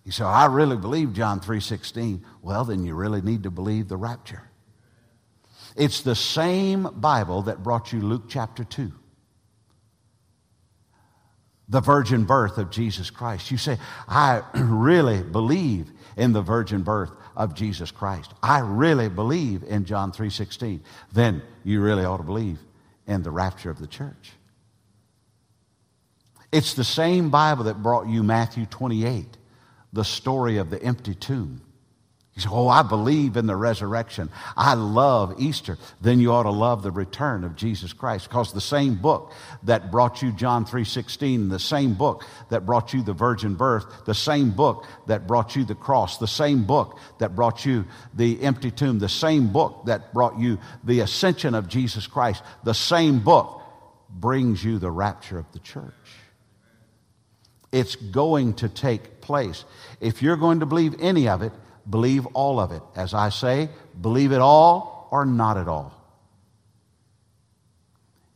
You 0.05 0.13
say, 0.13 0.25
I 0.25 0.47
really 0.47 0.77
believe 0.77 1.13
John 1.13 1.41
3.16. 1.41 2.23
Well, 2.41 2.65
then 2.65 2.85
you 2.85 2.95
really 2.95 3.21
need 3.21 3.43
to 3.43 3.51
believe 3.51 3.89
the 3.89 3.97
rapture. 3.97 4.43
It's 5.77 6.01
the 6.01 6.15
same 6.15 6.85
Bible 6.85 7.43
that 7.43 7.63
brought 7.63 7.93
you 7.93 8.01
Luke 8.01 8.25
chapter 8.29 8.65
2 8.65 8.93
the 11.69 11.81
virgin 11.81 12.25
birth 12.25 12.59
of 12.59 12.71
Jesus 12.71 13.11
Christ. 13.11 13.51
You 13.51 13.59
say, 13.59 13.79
I 14.09 14.43
really 14.55 15.23
believe 15.23 15.91
in 16.17 16.33
the 16.33 16.43
virgin 16.43 16.83
birth 16.83 17.11
of 17.37 17.55
Jesus 17.55 17.91
Christ. 17.91 18.33
I 18.43 18.61
really 18.61 19.09
believe 19.09 19.63
in 19.63 19.85
John 19.85 20.13
3:16. 20.13 20.81
Then 21.13 21.43
you 21.65 21.81
really 21.81 22.05
ought 22.05 22.17
to 22.17 22.23
believe 22.25 22.59
in 23.07 23.23
the 23.23 23.31
rapture 23.31 23.71
of 23.71 23.79
the 23.79 23.87
church. 23.87 24.33
It's 26.51 26.75
the 26.75 26.85
same 26.85 27.31
Bible 27.31 27.65
that 27.65 27.83
brought 27.83 28.09
you 28.09 28.23
Matthew 28.23 28.67
28, 28.67 29.37
the 29.93 30.05
story 30.05 30.57
of 30.57 30.71
the 30.71 30.83
empty 30.83 31.15
tomb. 31.15 31.61
You 32.39 32.43
say, 32.43 32.49
Oh, 32.53 32.69
I 32.69 32.83
believe 32.83 33.37
in 33.37 33.47
the 33.47 33.57
resurrection. 33.57 34.31
I 34.57 34.75
love 34.75 35.35
Easter. 35.39 35.77
Then 36.01 36.21
you 36.21 36.33
ought 36.33 36.45
to 36.45 36.51
love 36.51 36.85
the 36.85 36.93
return 36.93 37.43
of 37.43 37.57
Jesus 37.57 37.93
Christ. 37.93 38.29
Because 38.29 38.53
the 38.53 38.61
same 38.61 38.95
book 38.95 39.33
that 39.65 39.91
brought 39.91 40.23
you 40.23 40.31
John 40.31 40.65
3.16, 40.65 41.51
the 41.51 41.59
same 41.59 41.95
book 41.95 42.25
that 42.51 42.65
brought 42.65 42.95
you 42.95 43.03
the 43.03 43.13
virgin 43.13 43.57
birth, 43.57 44.05
the 44.07 44.15
same 44.15 44.53
book 44.53 44.87
that 45.09 45.27
brought 45.27 45.57
you 45.57 45.65
the 45.65 45.75
cross, 45.75 46.19
the 46.19 46.29
same 46.29 46.65
book 46.65 46.99
that 47.19 47.35
brought 47.35 47.67
you 47.67 47.85
the 48.15 48.41
empty 48.43 48.71
tomb, 48.71 49.01
the 49.01 49.09
same 49.09 49.53
book 49.53 49.87
that 49.87 50.15
brought 50.15 50.39
you 50.39 50.59
the 50.85 51.01
ascension 51.01 51.57
of 51.57 51.69
Jesus 51.69 52.07
Christ, 52.07 52.45
the 52.63 52.75
same 52.75 53.19
book 53.19 53.63
brings 54.09 54.63
you 54.63 54.79
the 54.79 54.91
rapture 54.93 55.39
of 55.39 55.51
the 55.53 55.59
church. 55.59 55.93
It's 57.73 57.97
going 57.97 58.55
to 58.55 58.69
take 58.69 59.21
place. 59.21 59.65
If 60.01 60.23
you're 60.23 60.37
going 60.37 60.61
to 60.61 60.67
believe 60.67 60.95
any 61.01 61.29
of 61.29 61.43
it, 61.43 61.53
believe 61.89 62.27
all 62.27 62.61
of 62.61 62.73
it. 62.73 62.83
As 62.97 63.15
I 63.15 63.31
say, 63.31 63.69
believe 64.01 64.33
it 64.33 64.41
all 64.41 65.09
or 65.11 65.25
not 65.25 65.57
at 65.57 65.69
all. 65.69 65.95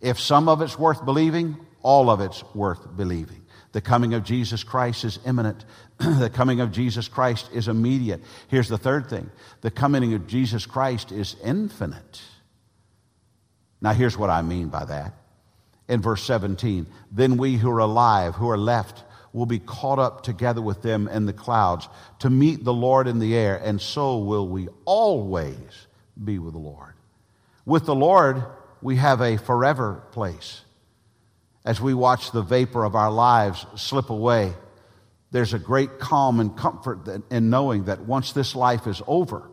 If 0.00 0.18
some 0.18 0.48
of 0.48 0.62
it's 0.62 0.78
worth 0.78 1.04
believing, 1.04 1.56
all 1.82 2.10
of 2.10 2.20
it's 2.20 2.42
worth 2.54 2.96
believing. 2.96 3.42
The 3.72 3.80
coming 3.80 4.14
of 4.14 4.24
Jesus 4.24 4.64
Christ 4.64 5.04
is 5.04 5.18
imminent. 5.24 5.64
the 5.98 6.30
coming 6.30 6.60
of 6.60 6.72
Jesus 6.72 7.08
Christ 7.08 7.48
is 7.52 7.68
immediate. 7.68 8.20
Here's 8.48 8.68
the 8.68 8.78
third 8.78 9.08
thing 9.08 9.30
the 9.60 9.70
coming 9.70 10.14
of 10.14 10.26
Jesus 10.26 10.66
Christ 10.66 11.12
is 11.12 11.36
infinite. 11.42 12.20
Now, 13.80 13.92
here's 13.92 14.16
what 14.16 14.30
I 14.30 14.42
mean 14.42 14.68
by 14.68 14.84
that. 14.84 15.14
In 15.88 16.00
verse 16.00 16.22
17, 16.22 16.86
then 17.10 17.36
we 17.36 17.56
who 17.56 17.68
are 17.70 17.80
alive, 17.80 18.36
who 18.36 18.48
are 18.48 18.58
left, 18.58 19.02
will 19.32 19.46
be 19.46 19.58
caught 19.58 19.98
up 19.98 20.22
together 20.22 20.60
with 20.60 20.82
them 20.82 21.08
in 21.08 21.26
the 21.26 21.32
clouds 21.32 21.88
to 22.18 22.28
meet 22.30 22.64
the 22.64 22.72
Lord 22.72 23.08
in 23.08 23.18
the 23.18 23.34
air, 23.34 23.56
and 23.56 23.80
so 23.80 24.18
will 24.18 24.46
we 24.46 24.68
always 24.84 25.86
be 26.22 26.38
with 26.38 26.52
the 26.52 26.58
Lord. 26.58 26.94
With 27.64 27.86
the 27.86 27.94
Lord, 27.94 28.42
we 28.82 28.96
have 28.96 29.20
a 29.20 29.38
forever 29.38 30.02
place. 30.12 30.62
As 31.64 31.80
we 31.80 31.94
watch 31.94 32.32
the 32.32 32.42
vapor 32.42 32.84
of 32.84 32.94
our 32.94 33.10
lives 33.10 33.64
slip 33.76 34.10
away, 34.10 34.52
there's 35.30 35.54
a 35.54 35.58
great 35.58 35.98
calm 35.98 36.40
and 36.40 36.56
comfort 36.56 37.08
in 37.30 37.48
knowing 37.48 37.84
that 37.84 38.00
once 38.00 38.32
this 38.32 38.54
life 38.54 38.86
is 38.86 39.00
over, 39.06 39.48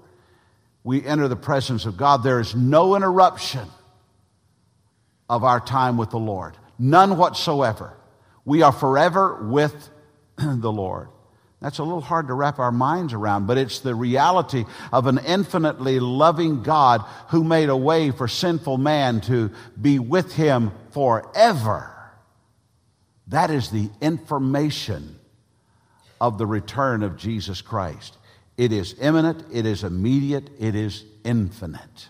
we 0.84 1.06
enter 1.06 1.28
the 1.28 1.36
presence 1.36 1.86
of 1.86 1.98
God. 1.98 2.24
There 2.24 2.40
is 2.40 2.56
no 2.56 2.96
interruption 2.96 3.68
of 5.30 5.44
our 5.44 5.60
time 5.60 5.98
with 5.98 6.10
the 6.10 6.20
Lord, 6.20 6.58
none 6.78 7.18
whatsoever. 7.18 7.96
We 8.50 8.64
are 8.64 8.72
forever 8.72 9.36
with 9.44 9.92
the 10.38 10.72
Lord. 10.72 11.10
That's 11.62 11.78
a 11.78 11.84
little 11.84 12.02
hard 12.02 12.30
to 12.30 12.34
wrap 12.34 12.58
our 12.58 12.72
minds 12.72 13.14
around, 13.14 13.46
but 13.46 13.60
it's 13.60 13.82
the 13.82 13.94
reality 13.94 14.66
of 14.92 15.06
an 15.06 15.20
infinitely 15.20 16.00
loving 16.00 16.64
God 16.64 17.02
who 17.28 17.44
made 17.44 17.70
a 17.70 17.78
way 17.78 18.10
for 18.10 18.28
sinful 18.28 18.80
man 18.80 19.22
to 19.22 19.52
be 19.80 20.00
with 20.00 20.34
him 20.34 20.72
forever. 20.94 21.96
That 23.28 23.52
is 23.52 23.70
the 23.70 23.92
information 24.02 25.20
of 26.20 26.40
the 26.40 26.48
return 26.48 27.04
of 27.04 27.18
Jesus 27.18 27.62
Christ. 27.62 28.18
It 28.58 28.72
is 28.72 28.96
imminent, 29.00 29.44
it 29.54 29.68
is 29.68 29.84
immediate, 29.84 30.50
it 30.58 30.74
is 30.74 31.06
infinite. 31.24 32.10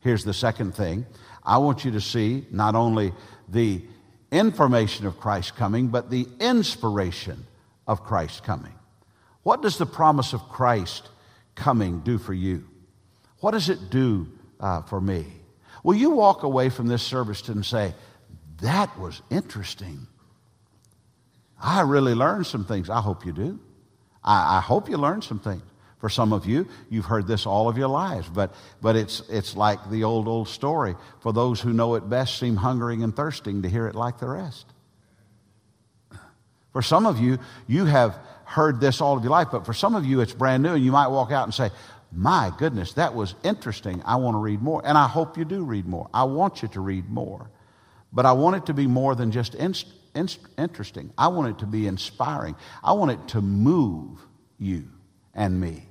Here's 0.00 0.24
the 0.24 0.34
second 0.34 0.74
thing 0.74 1.06
I 1.44 1.58
want 1.58 1.84
you 1.84 1.92
to 1.92 2.00
see 2.00 2.46
not 2.50 2.74
only 2.74 3.12
the 3.48 3.84
information 4.30 5.06
of 5.06 5.18
Christ's 5.18 5.52
coming, 5.52 5.88
but 5.88 6.10
the 6.10 6.26
inspiration 6.40 7.46
of 7.86 8.04
Christ's 8.04 8.40
coming. 8.40 8.74
What 9.42 9.62
does 9.62 9.78
the 9.78 9.86
promise 9.86 10.32
of 10.32 10.48
Christ 10.48 11.08
coming 11.54 12.00
do 12.00 12.18
for 12.18 12.34
you? 12.34 12.68
What 13.40 13.52
does 13.52 13.68
it 13.68 13.90
do 13.90 14.28
uh, 14.60 14.82
for 14.82 15.00
me? 15.00 15.26
Will 15.82 15.94
you 15.94 16.10
walk 16.10 16.42
away 16.42 16.68
from 16.68 16.88
this 16.88 17.02
service 17.02 17.48
and 17.48 17.64
say, 17.64 17.94
That 18.60 18.98
was 18.98 19.22
interesting? 19.30 20.06
I 21.60 21.80
really 21.82 22.14
learned 22.14 22.46
some 22.46 22.64
things. 22.64 22.90
I 22.90 23.00
hope 23.00 23.24
you 23.24 23.32
do. 23.32 23.58
I, 24.22 24.58
I 24.58 24.60
hope 24.60 24.88
you 24.88 24.96
learned 24.96 25.24
some 25.24 25.40
things. 25.40 25.62
For 25.98 26.08
some 26.08 26.32
of 26.32 26.46
you, 26.46 26.68
you've 26.88 27.06
heard 27.06 27.26
this 27.26 27.44
all 27.44 27.68
of 27.68 27.76
your 27.76 27.88
lives, 27.88 28.28
but, 28.28 28.54
but 28.80 28.94
it's, 28.94 29.20
it's 29.28 29.56
like 29.56 29.90
the 29.90 30.04
old, 30.04 30.28
old 30.28 30.48
story. 30.48 30.94
For 31.20 31.32
those 31.32 31.60
who 31.60 31.72
know 31.72 31.96
it 31.96 32.08
best, 32.08 32.38
seem 32.38 32.56
hungering 32.56 33.02
and 33.02 33.14
thirsting 33.14 33.62
to 33.62 33.68
hear 33.68 33.88
it 33.88 33.96
like 33.96 34.18
the 34.18 34.28
rest. 34.28 34.66
For 36.72 36.82
some 36.82 37.06
of 37.06 37.18
you, 37.18 37.38
you 37.66 37.86
have 37.86 38.16
heard 38.44 38.80
this 38.80 39.00
all 39.00 39.16
of 39.16 39.24
your 39.24 39.32
life, 39.32 39.48
but 39.50 39.66
for 39.66 39.72
some 39.72 39.96
of 39.96 40.04
you, 40.04 40.20
it's 40.20 40.32
brand 40.32 40.62
new, 40.62 40.74
and 40.74 40.84
you 40.84 40.92
might 40.92 41.08
walk 41.08 41.32
out 41.32 41.44
and 41.44 41.52
say, 41.52 41.70
My 42.12 42.52
goodness, 42.56 42.92
that 42.92 43.14
was 43.14 43.34
interesting. 43.42 44.00
I 44.04 44.16
want 44.16 44.34
to 44.34 44.38
read 44.38 44.62
more. 44.62 44.80
And 44.84 44.96
I 44.96 45.08
hope 45.08 45.36
you 45.36 45.44
do 45.44 45.64
read 45.64 45.86
more. 45.86 46.08
I 46.14 46.24
want 46.24 46.62
you 46.62 46.68
to 46.68 46.80
read 46.80 47.10
more. 47.10 47.50
But 48.12 48.24
I 48.24 48.32
want 48.32 48.54
it 48.54 48.66
to 48.66 48.74
be 48.74 48.86
more 48.86 49.16
than 49.16 49.32
just 49.32 49.56
in, 49.56 49.74
in, 50.14 50.28
interesting. 50.56 51.12
I 51.18 51.28
want 51.28 51.48
it 51.56 51.58
to 51.58 51.66
be 51.66 51.88
inspiring. 51.88 52.54
I 52.84 52.92
want 52.92 53.10
it 53.10 53.28
to 53.28 53.42
move 53.42 54.20
you 54.58 54.88
and 55.34 55.60
me. 55.60 55.87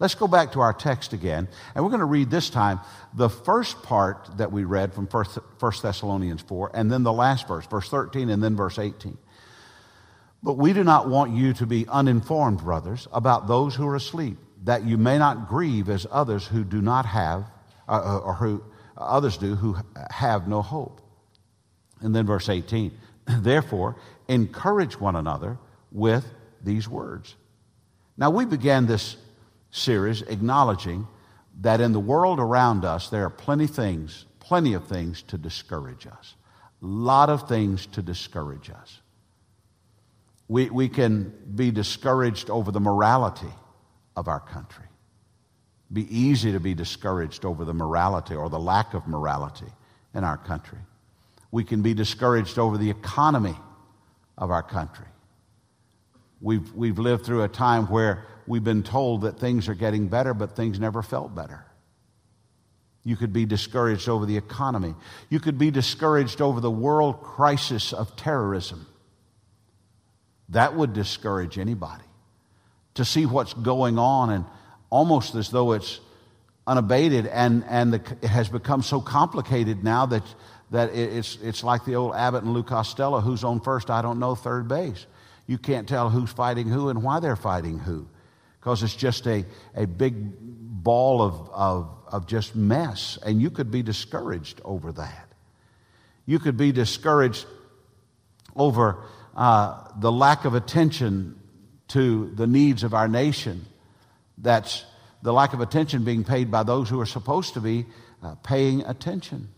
Let's 0.00 0.14
go 0.14 0.26
back 0.26 0.52
to 0.52 0.60
our 0.60 0.72
text 0.72 1.12
again, 1.12 1.46
and 1.74 1.84
we're 1.84 1.90
going 1.90 2.00
to 2.00 2.06
read 2.06 2.30
this 2.30 2.48
time 2.48 2.80
the 3.12 3.28
first 3.28 3.82
part 3.82 4.38
that 4.38 4.50
we 4.50 4.64
read 4.64 4.94
from 4.94 5.06
1 5.06 5.24
Thessalonians 5.82 6.40
4, 6.40 6.70
and 6.72 6.90
then 6.90 7.02
the 7.02 7.12
last 7.12 7.46
verse, 7.46 7.66
verse 7.66 7.88
13, 7.90 8.30
and 8.30 8.42
then 8.42 8.56
verse 8.56 8.78
18. 8.78 9.18
But 10.42 10.54
we 10.54 10.72
do 10.72 10.84
not 10.84 11.10
want 11.10 11.36
you 11.36 11.52
to 11.52 11.66
be 11.66 11.86
uninformed, 11.86 12.60
brothers, 12.60 13.08
about 13.12 13.46
those 13.46 13.74
who 13.74 13.86
are 13.86 13.94
asleep, 13.94 14.38
that 14.64 14.84
you 14.84 14.96
may 14.96 15.18
not 15.18 15.50
grieve 15.50 15.90
as 15.90 16.06
others 16.10 16.46
who 16.46 16.64
do 16.64 16.80
not 16.80 17.04
have, 17.04 17.44
uh, 17.86 17.92
uh 17.92 18.18
or 18.20 18.34
who 18.34 18.64
others 18.96 19.36
do 19.36 19.54
who 19.54 19.76
have 20.10 20.48
no 20.48 20.62
hope. 20.62 21.02
And 22.00 22.14
then 22.14 22.24
verse 22.24 22.48
18. 22.48 22.92
Therefore, 23.26 23.96
encourage 24.28 24.98
one 24.98 25.16
another 25.16 25.58
with 25.92 26.24
these 26.62 26.88
words. 26.88 27.36
Now, 28.16 28.30
we 28.30 28.46
began 28.46 28.86
this 28.86 29.16
series 29.70 30.22
acknowledging 30.22 31.06
that 31.60 31.80
in 31.80 31.92
the 31.92 32.00
world 32.00 32.40
around 32.40 32.84
us, 32.84 33.08
there 33.08 33.24
are 33.24 33.30
plenty 33.30 33.66
things, 33.66 34.24
plenty 34.38 34.74
of 34.74 34.86
things 34.86 35.22
to 35.22 35.38
discourage 35.38 36.06
us. 36.06 36.34
A 36.82 36.86
lot 36.86 37.28
of 37.28 37.48
things 37.48 37.86
to 37.86 38.02
discourage 38.02 38.70
us. 38.70 39.00
We, 40.48 40.70
we 40.70 40.88
can 40.88 41.32
be 41.54 41.70
discouraged 41.70 42.50
over 42.50 42.72
the 42.72 42.80
morality 42.80 43.52
of 44.16 44.26
our 44.26 44.40
country. 44.40 44.84
Be 45.92 46.06
easy 46.16 46.52
to 46.52 46.60
be 46.60 46.74
discouraged 46.74 47.44
over 47.44 47.64
the 47.64 47.74
morality 47.74 48.34
or 48.34 48.48
the 48.48 48.58
lack 48.58 48.94
of 48.94 49.06
morality 49.06 49.66
in 50.14 50.24
our 50.24 50.36
country. 50.36 50.78
We 51.50 51.64
can 51.64 51.82
be 51.82 51.94
discouraged 51.94 52.58
over 52.58 52.78
the 52.78 52.90
economy 52.90 53.56
of 54.38 54.50
our 54.50 54.62
country. 54.62 55.06
We've, 56.40 56.72
we've 56.72 56.98
lived 56.98 57.26
through 57.26 57.42
a 57.42 57.48
time 57.48 57.86
where 57.86 58.26
we've 58.50 58.64
been 58.64 58.82
told 58.82 59.20
that 59.22 59.38
things 59.38 59.68
are 59.68 59.74
getting 59.74 60.08
better, 60.08 60.34
but 60.34 60.56
things 60.56 60.80
never 60.80 61.02
felt 61.04 61.32
better. 61.36 61.64
You 63.04 63.14
could 63.14 63.32
be 63.32 63.46
discouraged 63.46 64.08
over 64.08 64.26
the 64.26 64.36
economy. 64.36 64.96
You 65.28 65.38
could 65.38 65.56
be 65.56 65.70
discouraged 65.70 66.42
over 66.42 66.60
the 66.60 66.70
world 66.70 67.22
crisis 67.22 67.92
of 67.92 68.16
terrorism. 68.16 68.88
That 70.48 70.74
would 70.74 70.92
discourage 70.92 71.58
anybody. 71.58 72.02
To 72.94 73.04
see 73.04 73.24
what's 73.24 73.54
going 73.54 74.00
on 74.00 74.30
and 74.30 74.44
almost 74.90 75.36
as 75.36 75.50
though 75.50 75.70
it's 75.72 76.00
unabated 76.66 77.28
and, 77.28 77.64
and 77.68 77.92
the, 77.92 78.16
it 78.20 78.28
has 78.28 78.48
become 78.48 78.82
so 78.82 79.00
complicated 79.00 79.84
now 79.84 80.06
that, 80.06 80.24
that 80.72 80.92
it's, 80.92 81.38
it's 81.40 81.62
like 81.62 81.84
the 81.84 81.94
old 81.94 82.16
Abbott 82.16 82.42
and 82.42 82.52
Lou 82.52 82.64
Costello 82.64 83.20
who's 83.20 83.44
on 83.44 83.60
first, 83.60 83.90
I 83.90 84.02
don't 84.02 84.18
know, 84.18 84.34
third 84.34 84.66
base. 84.66 85.06
You 85.46 85.56
can't 85.56 85.88
tell 85.88 86.10
who's 86.10 86.32
fighting 86.32 86.66
who 86.66 86.88
and 86.88 87.00
why 87.04 87.20
they're 87.20 87.36
fighting 87.36 87.78
who 87.78 88.08
because 88.60 88.82
it's 88.82 88.94
just 88.94 89.26
a, 89.26 89.44
a 89.74 89.86
big 89.86 90.14
ball 90.82 91.22
of, 91.22 91.50
of, 91.50 91.88
of 92.06 92.26
just 92.26 92.54
mess. 92.54 93.18
And 93.24 93.40
you 93.40 93.50
could 93.50 93.70
be 93.70 93.82
discouraged 93.82 94.60
over 94.64 94.92
that. 94.92 95.28
You 96.26 96.38
could 96.38 96.56
be 96.56 96.70
discouraged 96.70 97.46
over 98.54 99.02
uh, 99.34 99.88
the 99.98 100.12
lack 100.12 100.44
of 100.44 100.54
attention 100.54 101.40
to 101.88 102.30
the 102.34 102.46
needs 102.46 102.84
of 102.84 102.92
our 102.92 103.08
nation. 103.08 103.64
That's 104.38 104.84
the 105.22 105.32
lack 105.32 105.54
of 105.54 105.60
attention 105.60 106.04
being 106.04 106.24
paid 106.24 106.50
by 106.50 106.62
those 106.62 106.88
who 106.88 107.00
are 107.00 107.06
supposed 107.06 107.54
to 107.54 107.60
be 107.60 107.86
uh, 108.22 108.34
paying 108.36 108.82
attention. 108.82 109.48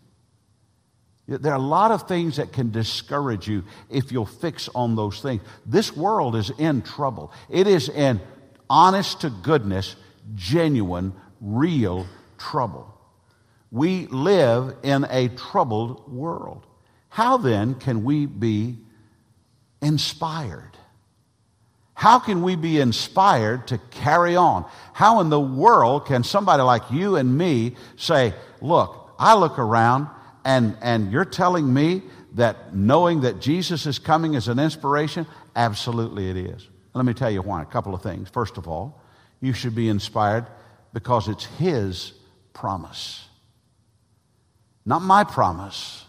There 1.27 1.53
are 1.53 1.57
a 1.57 1.59
lot 1.59 1.93
of 1.93 2.09
things 2.09 2.37
that 2.37 2.53
can 2.53 2.71
discourage 2.71 3.49
you 3.49 3.65
if 3.91 4.13
you'll 4.13 4.27
fix 4.27 4.69
on 4.75 4.97
those 4.97 5.21
things. 5.21 5.43
This 5.65 5.97
world 5.97 6.37
is 6.37 6.51
in 6.59 6.83
trouble. 6.83 7.33
It 7.49 7.67
is 7.67 7.89
in 7.89 8.21
honest 8.69 9.23
to 9.23 9.31
goodness, 9.31 9.97
genuine, 10.35 11.13
real 11.41 12.07
trouble. 12.39 12.89
We 13.71 14.07
live 14.07 14.77
in 14.83 15.07
a 15.09 15.29
troubled 15.29 16.13
world. 16.13 16.67
How 17.09 17.37
then 17.37 17.75
can 17.75 18.05
we 18.05 18.27
be 18.27 18.79
inspired? 19.81 20.77
How 21.95 22.19
can 22.19 22.43
we 22.43 22.57
be 22.57 22.81
inspired 22.81 23.69
to 23.69 23.79
carry 23.91 24.35
on? 24.35 24.65
How 24.93 25.21
in 25.21 25.29
the 25.29 25.41
world 25.41 26.07
can 26.07 26.25
somebody 26.25 26.63
like 26.63 26.91
you 26.91 27.17
and 27.17 27.37
me 27.37 27.77
say, 27.97 28.35
Look, 28.61 29.15
I 29.19 29.35
look 29.35 29.59
around 29.59 30.09
and, 30.45 30.77
and 30.81 31.13
you're 31.13 31.25
telling 31.25 31.73
me 31.73 32.03
that 32.35 32.75
knowing 32.75 33.21
that 33.21 33.41
Jesus 33.41 33.87
is 33.87 33.99
coming 33.99 34.35
is 34.35 34.49
an 34.49 34.59
inspiration? 34.59 35.27
Absolutely, 35.55 36.31
it 36.31 36.37
is. 36.37 36.69
Let 36.95 37.05
me 37.05 37.15
tell 37.15 37.31
you 37.31 37.43
why. 37.43 37.63
A 37.63 37.67
couple 37.67 37.95
of 37.95 38.03
things. 38.03 38.29
First 38.29 38.59
of 38.59 38.69
all, 38.69 39.01
you 39.41 39.53
should 39.53 39.75
be 39.75 39.89
inspired 39.89 40.47
because 40.93 41.29
it's 41.29 41.45
His 41.45 42.13
promise. 42.53 43.27
Not 44.85 45.03
my 45.03 45.25
promise. 45.25 46.05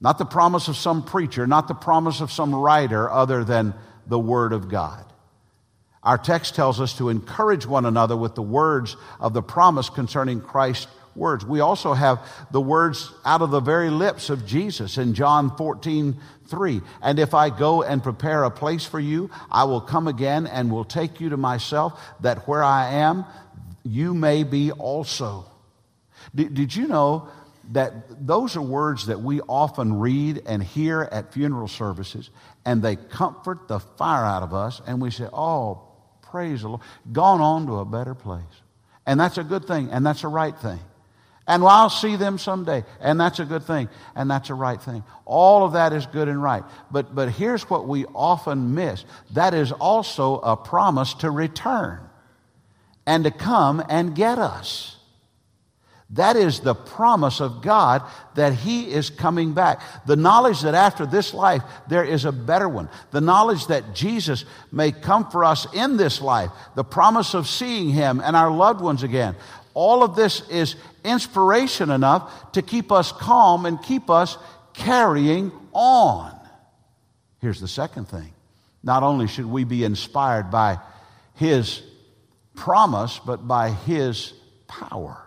Not 0.00 0.18
the 0.18 0.24
promise 0.24 0.68
of 0.68 0.76
some 0.76 1.04
preacher, 1.04 1.46
not 1.46 1.68
the 1.68 1.74
promise 1.74 2.20
of 2.20 2.32
some 2.32 2.54
writer 2.54 3.10
other 3.10 3.44
than 3.44 3.74
the 4.06 4.18
Word 4.18 4.52
of 4.52 4.68
God. 4.68 5.04
Our 6.02 6.18
text 6.18 6.56
tells 6.56 6.80
us 6.80 6.96
to 6.98 7.08
encourage 7.08 7.64
one 7.64 7.86
another 7.86 8.16
with 8.16 8.34
the 8.34 8.42
words 8.42 8.96
of 9.20 9.32
the 9.32 9.42
promise 9.42 9.88
concerning 9.88 10.40
Christ's 10.40 10.88
words. 11.14 11.44
We 11.46 11.60
also 11.60 11.92
have 11.92 12.18
the 12.50 12.60
words 12.60 13.12
out 13.24 13.42
of 13.42 13.50
the 13.50 13.60
very 13.60 13.90
lips 13.90 14.28
of 14.28 14.44
Jesus 14.44 14.98
in 14.98 15.14
John 15.14 15.56
14, 15.56 16.16
3. 16.52 16.82
And 17.00 17.18
if 17.18 17.32
I 17.32 17.48
go 17.48 17.82
and 17.82 18.02
prepare 18.02 18.44
a 18.44 18.50
place 18.50 18.84
for 18.84 19.00
you, 19.00 19.30
I 19.50 19.64
will 19.64 19.80
come 19.80 20.06
again 20.06 20.46
and 20.46 20.70
will 20.70 20.84
take 20.84 21.18
you 21.18 21.30
to 21.30 21.38
myself, 21.38 21.98
that 22.20 22.46
where 22.46 22.62
I 22.62 22.92
am, 22.92 23.24
you 23.82 24.12
may 24.12 24.44
be 24.44 24.70
also. 24.70 25.46
Did, 26.34 26.52
did 26.52 26.76
you 26.76 26.86
know 26.86 27.28
that 27.72 28.26
those 28.26 28.54
are 28.54 28.62
words 28.62 29.06
that 29.06 29.22
we 29.22 29.40
often 29.40 29.98
read 29.98 30.42
and 30.46 30.62
hear 30.62 31.08
at 31.10 31.32
funeral 31.32 31.68
services, 31.68 32.28
and 32.66 32.82
they 32.82 32.96
comfort 32.96 33.66
the 33.66 33.80
fire 33.80 34.26
out 34.26 34.42
of 34.42 34.52
us, 34.52 34.82
and 34.86 35.00
we 35.00 35.10
say, 35.10 35.26
Oh, 35.32 35.82
praise 36.20 36.60
the 36.62 36.68
Lord, 36.68 36.82
gone 37.12 37.40
on 37.40 37.66
to 37.66 37.78
a 37.78 37.86
better 37.86 38.14
place. 38.14 38.42
And 39.06 39.18
that's 39.18 39.38
a 39.38 39.44
good 39.44 39.66
thing, 39.66 39.90
and 39.90 40.04
that's 40.04 40.22
a 40.22 40.28
right 40.28 40.56
thing. 40.56 40.80
And 41.52 41.62
I'll 41.64 41.90
see 41.90 42.16
them 42.16 42.38
someday. 42.38 42.82
And 42.98 43.20
that's 43.20 43.38
a 43.38 43.44
good 43.44 43.64
thing. 43.64 43.90
And 44.14 44.30
that's 44.30 44.48
a 44.48 44.54
right 44.54 44.80
thing. 44.80 45.04
All 45.26 45.66
of 45.66 45.74
that 45.74 45.92
is 45.92 46.06
good 46.06 46.26
and 46.26 46.42
right. 46.42 46.64
But, 46.90 47.14
but 47.14 47.28
here's 47.28 47.68
what 47.68 47.86
we 47.86 48.06
often 48.06 48.74
miss 48.74 49.04
that 49.32 49.52
is 49.52 49.70
also 49.70 50.38
a 50.38 50.56
promise 50.56 51.12
to 51.14 51.30
return 51.30 52.00
and 53.06 53.24
to 53.24 53.30
come 53.30 53.84
and 53.90 54.14
get 54.14 54.38
us. 54.38 54.96
That 56.14 56.36
is 56.36 56.60
the 56.60 56.74
promise 56.74 57.40
of 57.42 57.60
God 57.60 58.02
that 58.34 58.54
He 58.54 58.90
is 58.90 59.10
coming 59.10 59.52
back. 59.52 59.82
The 60.06 60.16
knowledge 60.16 60.62
that 60.62 60.74
after 60.74 61.04
this 61.04 61.34
life 61.34 61.62
there 61.86 62.04
is 62.04 62.24
a 62.24 62.32
better 62.32 62.68
one. 62.68 62.88
The 63.10 63.20
knowledge 63.20 63.66
that 63.66 63.94
Jesus 63.94 64.46
may 64.70 64.90
come 64.90 65.30
for 65.30 65.44
us 65.44 65.66
in 65.74 65.98
this 65.98 66.22
life. 66.22 66.50
The 66.76 66.84
promise 66.84 67.34
of 67.34 67.46
seeing 67.46 67.90
Him 67.90 68.22
and 68.24 68.36
our 68.36 68.50
loved 68.50 68.80
ones 68.80 69.02
again. 69.02 69.36
All 69.74 70.02
of 70.02 70.16
this 70.16 70.48
is 70.50 70.76
inspiration 71.04 71.90
enough 71.90 72.52
to 72.52 72.62
keep 72.62 72.92
us 72.92 73.12
calm 73.12 73.66
and 73.66 73.82
keep 73.82 74.10
us 74.10 74.36
carrying 74.72 75.52
on. 75.72 76.38
Here's 77.40 77.60
the 77.60 77.68
second 77.68 78.08
thing 78.08 78.32
not 78.82 79.02
only 79.02 79.26
should 79.28 79.46
we 79.46 79.64
be 79.64 79.84
inspired 79.84 80.50
by 80.50 80.78
His 81.34 81.82
promise, 82.54 83.20
but 83.24 83.46
by 83.46 83.70
His 83.70 84.32
power. 84.66 85.22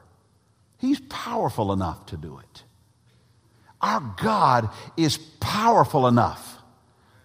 He's 0.77 0.99
powerful 0.99 1.71
enough 1.71 2.05
to 2.07 2.17
do 2.17 2.39
it. 2.39 2.63
Our 3.81 4.15
God 4.17 4.69
is 4.97 5.17
powerful 5.39 6.07
enough 6.07 6.57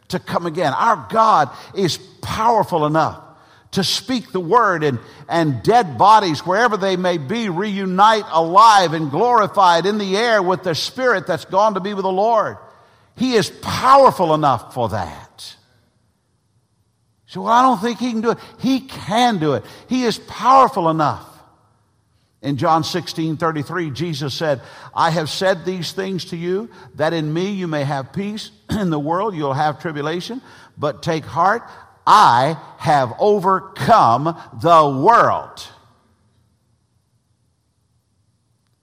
to 0.08 0.18
come 0.18 0.46
again. 0.46 0.72
Our 0.72 1.06
God 1.10 1.50
is 1.74 1.96
powerful 2.22 2.86
enough 2.86 3.22
to 3.72 3.84
speak 3.84 4.32
the 4.32 4.40
word 4.40 4.82
and, 4.82 4.98
and 5.28 5.62
dead 5.62 5.96
bodies, 5.96 6.40
wherever 6.40 6.76
they 6.76 6.96
may 6.96 7.18
be, 7.18 7.48
reunite 7.48 8.24
alive 8.30 8.94
and 8.94 9.10
glorified 9.10 9.86
in 9.86 9.98
the 9.98 10.16
air 10.16 10.42
with 10.42 10.64
the 10.64 10.74
spirit 10.74 11.26
that's 11.26 11.44
gone 11.44 11.74
to 11.74 11.80
be 11.80 11.94
with 11.94 12.02
the 12.02 12.12
Lord. 12.12 12.56
He 13.16 13.34
is 13.34 13.50
powerful 13.62 14.34
enough 14.34 14.74
for 14.74 14.88
that. 14.88 15.56
So 17.26 17.42
well, 17.42 17.52
I 17.52 17.62
don't 17.62 17.80
think 17.80 18.00
he 18.00 18.10
can 18.10 18.22
do 18.22 18.30
it. 18.30 18.38
He 18.58 18.80
can 18.80 19.38
do 19.38 19.54
it. 19.54 19.64
He 19.88 20.02
is 20.02 20.18
powerful 20.18 20.90
enough. 20.90 21.26
In 22.42 22.56
John 22.56 22.82
16, 22.82 23.36
33, 23.36 23.90
Jesus 23.90 24.34
said, 24.34 24.62
I 24.94 25.10
have 25.10 25.28
said 25.28 25.64
these 25.64 25.92
things 25.92 26.24
to 26.26 26.36
you 26.36 26.70
that 26.94 27.12
in 27.12 27.32
me 27.32 27.50
you 27.50 27.68
may 27.68 27.84
have 27.84 28.12
peace. 28.12 28.50
In 28.70 28.88
the 28.88 28.98
world 28.98 29.36
you'll 29.36 29.52
have 29.52 29.78
tribulation, 29.78 30.40
but 30.78 31.02
take 31.02 31.24
heart. 31.24 31.62
I 32.12 32.56
have 32.78 33.12
overcome 33.20 34.36
the 34.60 35.00
world. 35.04 35.68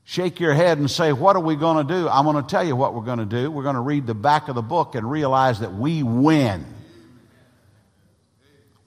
Shake 0.06 0.40
your 0.40 0.54
head 0.54 0.78
and 0.78 0.90
say, 0.90 1.12
What 1.12 1.36
are 1.36 1.42
we 1.42 1.58
going 1.58 1.86
to 1.86 1.94
do? 1.94 2.08
I'm 2.08 2.24
going 2.24 2.42
to 2.42 2.50
tell 2.50 2.66
you 2.66 2.78
what 2.78 2.94
we're 2.94 3.02
going 3.02 3.20
to 3.20 3.26
do. 3.26 3.52
We're 3.52 3.64
going 3.64 3.76
to 3.76 3.82
read 3.82 4.08
the 4.08 4.16
back 4.16 4.48
of 4.48 4.56
the 4.56 4.62
book 4.62 4.96
and 4.96 5.12
realize 5.12 5.60
that 5.60 5.74
we 5.74 6.04
win. 6.04 6.66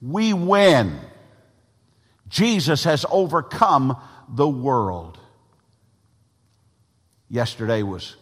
We 0.01 0.33
win. 0.33 0.99
Jesus 2.27 2.83
has 2.85 3.05
overcome 3.11 3.95
the 4.27 4.49
world. 4.49 5.19
Yesterday 7.29 7.83
was 7.83 8.15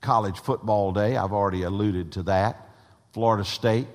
college 0.00 0.40
football 0.40 0.90
day. 0.90 1.16
I've 1.16 1.32
already 1.32 1.62
alluded 1.62 2.10
to 2.12 2.24
that. 2.24 2.68
Florida 3.12 3.44
State 3.44 3.86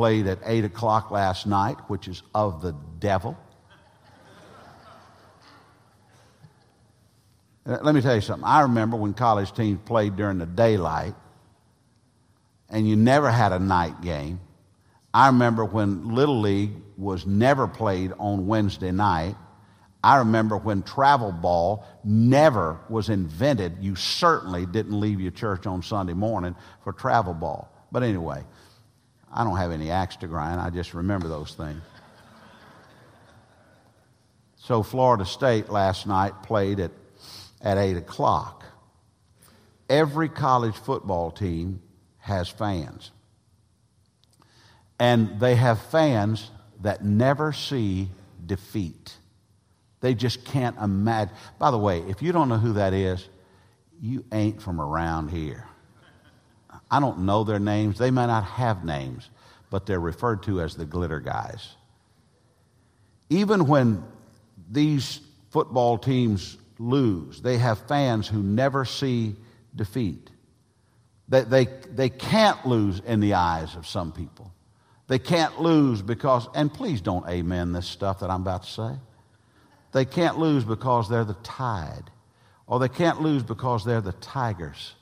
played 0.00 0.26
at 0.26 0.38
8 0.46 0.64
o'clock 0.64 1.10
last 1.10 1.46
night, 1.46 1.76
which 1.88 2.08
is 2.08 2.22
of 2.34 2.62
the 2.62 2.74
devil. 3.00 3.36
Uh, 7.66 7.76
let 7.82 7.94
me 7.94 8.00
tell 8.00 8.14
you 8.14 8.22
something. 8.22 8.46
I 8.46 8.62
remember 8.62 8.96
when 8.96 9.12
college 9.12 9.52
teams 9.52 9.78
played 9.84 10.16
during 10.16 10.38
the 10.38 10.46
daylight, 10.46 11.12
and 12.70 12.88
you 12.88 12.96
never 12.96 13.30
had 13.30 13.52
a 13.52 13.58
night 13.58 14.00
game. 14.00 14.40
I 15.12 15.26
remember 15.26 15.66
when 15.66 16.14
Little 16.14 16.40
League 16.40 16.72
was 16.96 17.26
never 17.26 17.68
played 17.68 18.14
on 18.18 18.46
Wednesday 18.46 18.92
night. 18.92 19.36
I 20.02 20.16
remember 20.16 20.56
when 20.56 20.82
travel 20.82 21.30
ball 21.30 21.84
never 22.04 22.80
was 22.88 23.10
invented. 23.10 23.76
You 23.82 23.96
certainly 23.96 24.64
didn't 24.64 24.98
leave 24.98 25.20
your 25.20 25.32
church 25.32 25.66
on 25.66 25.82
Sunday 25.82 26.14
morning 26.14 26.56
for 26.84 26.94
travel 26.94 27.34
ball. 27.34 27.70
But 27.92 28.02
anyway, 28.02 28.44
I 29.32 29.44
don't 29.44 29.56
have 29.56 29.70
any 29.70 29.90
axe 29.90 30.16
to 30.16 30.26
grind. 30.26 30.60
I 30.60 30.70
just 30.70 30.94
remember 30.94 31.28
those 31.28 31.54
things. 31.54 31.80
So 34.56 34.82
Florida 34.82 35.24
State 35.24 35.68
last 35.68 36.06
night 36.06 36.42
played 36.42 36.80
at, 36.80 36.90
at 37.60 37.78
8 37.78 37.96
o'clock. 37.96 38.64
Every 39.88 40.28
college 40.28 40.76
football 40.76 41.30
team 41.30 41.82
has 42.18 42.48
fans. 42.48 43.10
And 44.98 45.40
they 45.40 45.54
have 45.54 45.80
fans 45.80 46.50
that 46.82 47.04
never 47.04 47.52
see 47.52 48.10
defeat. 48.44 49.16
They 50.00 50.14
just 50.14 50.44
can't 50.44 50.76
imagine. 50.78 51.34
By 51.58 51.70
the 51.70 51.78
way, 51.78 52.00
if 52.08 52.22
you 52.22 52.32
don't 52.32 52.48
know 52.48 52.58
who 52.58 52.74
that 52.74 52.92
is, 52.92 53.26
you 54.00 54.24
ain't 54.32 54.62
from 54.62 54.80
around 54.80 55.28
here. 55.30 55.66
I 56.90 57.00
don't 57.00 57.20
know 57.20 57.44
their 57.44 57.58
names. 57.58 57.98
They 57.98 58.10
may 58.10 58.26
not 58.26 58.44
have 58.44 58.84
names, 58.84 59.28
but 59.70 59.86
they're 59.86 60.00
referred 60.00 60.42
to 60.44 60.60
as 60.60 60.74
the 60.74 60.84
glitter 60.84 61.20
guys. 61.20 61.68
Even 63.28 63.66
when 63.66 64.02
these 64.70 65.20
football 65.50 65.98
teams 65.98 66.56
lose, 66.78 67.40
they 67.42 67.58
have 67.58 67.86
fans 67.86 68.26
who 68.26 68.42
never 68.42 68.84
see 68.84 69.36
defeat. 69.74 70.30
They, 71.28 71.42
they, 71.42 71.64
they 71.88 72.08
can't 72.08 72.66
lose 72.66 73.00
in 73.06 73.20
the 73.20 73.34
eyes 73.34 73.76
of 73.76 73.86
some 73.86 74.10
people. 74.10 74.52
They 75.06 75.18
can't 75.18 75.60
lose 75.60 76.02
because, 76.02 76.48
and 76.54 76.72
please 76.72 77.00
don't 77.00 77.28
amen 77.28 77.72
this 77.72 77.86
stuff 77.86 78.20
that 78.20 78.30
I'm 78.30 78.42
about 78.42 78.64
to 78.64 78.70
say. 78.70 78.90
They 79.92 80.04
can't 80.04 80.38
lose 80.38 80.64
because 80.64 81.08
they're 81.08 81.24
the 81.24 81.34
tide, 81.34 82.10
or 82.66 82.78
they 82.78 82.88
can't 82.88 83.20
lose 83.20 83.42
because 83.42 83.84
they're 83.84 84.00
the 84.00 84.12
tigers, 84.12 84.94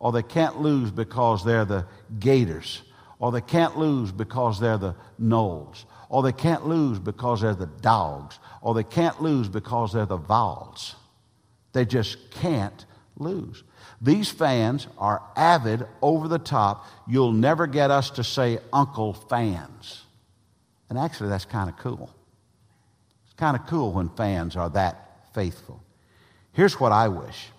or 0.00 0.10
they 0.10 0.22
can't 0.22 0.60
lose 0.60 0.90
because 0.90 1.44
they're 1.44 1.66
the 1.66 1.86
gators, 2.18 2.82
or 3.20 3.30
they 3.30 3.42
can't 3.42 3.78
lose 3.78 4.10
because 4.10 4.58
they're 4.58 4.78
the 4.78 4.96
Noles, 5.20 5.84
or 6.08 6.22
they 6.22 6.32
can't 6.32 6.66
lose 6.66 6.98
because 6.98 7.42
they're 7.42 7.54
the 7.54 7.66
dogs, 7.66 8.38
or 8.62 8.74
they 8.74 8.82
can't 8.82 9.22
lose 9.22 9.48
because 9.48 9.92
they're 9.92 10.06
the 10.06 10.16
vols. 10.16 10.96
They 11.72 11.84
just 11.84 12.30
can't 12.32 12.84
lose. 13.16 13.62
These 14.00 14.30
fans 14.30 14.88
are 14.96 15.22
avid, 15.36 15.86
over 16.00 16.26
the 16.26 16.38
top. 16.38 16.86
You'll 17.06 17.32
never 17.32 17.66
get 17.66 17.90
us 17.90 18.10
to 18.10 18.24
say 18.24 18.58
Uncle 18.72 19.12
fans. 19.12 20.02
And 20.88 20.98
actually, 20.98 21.28
that's 21.28 21.44
kind 21.44 21.68
of 21.68 21.76
cool. 21.76 22.10
It's 23.26 23.34
kind 23.34 23.56
of 23.56 23.66
cool 23.66 23.92
when 23.92 24.08
fans 24.08 24.56
are 24.56 24.70
that 24.70 25.28
faithful. 25.34 25.82
Here's 26.52 26.80
what 26.80 26.92
I 26.92 27.08
wish 27.08 27.50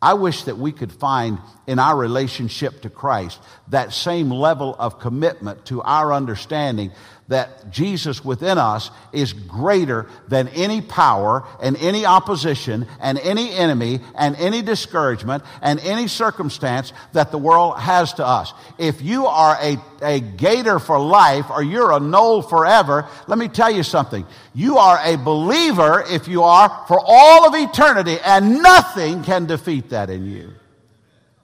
I 0.00 0.14
wish 0.14 0.44
that 0.44 0.58
we 0.58 0.70
could 0.70 0.92
find 0.92 1.38
in 1.66 1.80
our 1.80 1.96
relationship 1.96 2.82
to 2.82 2.90
Christ 2.90 3.40
that 3.68 3.92
same 3.92 4.30
level 4.30 4.76
of 4.78 5.00
commitment 5.00 5.66
to 5.66 5.82
our 5.82 6.12
understanding 6.12 6.92
that 7.28 7.70
Jesus 7.70 8.24
within 8.24 8.56
us 8.56 8.90
is 9.12 9.34
greater 9.34 10.06
than 10.28 10.48
any 10.48 10.80
power 10.80 11.44
and 11.62 11.76
any 11.76 12.06
opposition 12.06 12.86
and 13.00 13.18
any 13.18 13.50
enemy 13.50 14.00
and 14.16 14.34
any 14.36 14.62
discouragement 14.62 15.44
and 15.60 15.78
any 15.80 16.08
circumstance 16.08 16.92
that 17.12 17.30
the 17.30 17.38
world 17.38 17.78
has 17.78 18.14
to 18.14 18.26
us. 18.26 18.54
If 18.78 19.02
you 19.02 19.26
are 19.26 19.58
a, 19.60 19.76
a 20.02 20.20
gator 20.20 20.78
for 20.78 20.98
life 20.98 21.50
or 21.50 21.62
you're 21.62 21.92
a 21.92 22.00
Nole 22.00 22.40
forever, 22.40 23.06
let 23.26 23.38
me 23.38 23.48
tell 23.48 23.70
you 23.70 23.82
something. 23.82 24.26
You 24.54 24.78
are 24.78 24.98
a 25.04 25.16
believer 25.16 26.02
if 26.08 26.28
you 26.28 26.42
are 26.44 26.84
for 26.88 26.98
all 27.04 27.46
of 27.46 27.54
eternity 27.54 28.16
and 28.24 28.62
nothing 28.62 29.22
can 29.22 29.44
defeat 29.44 29.90
that 29.90 30.08
in 30.08 30.24
you. 30.24 30.54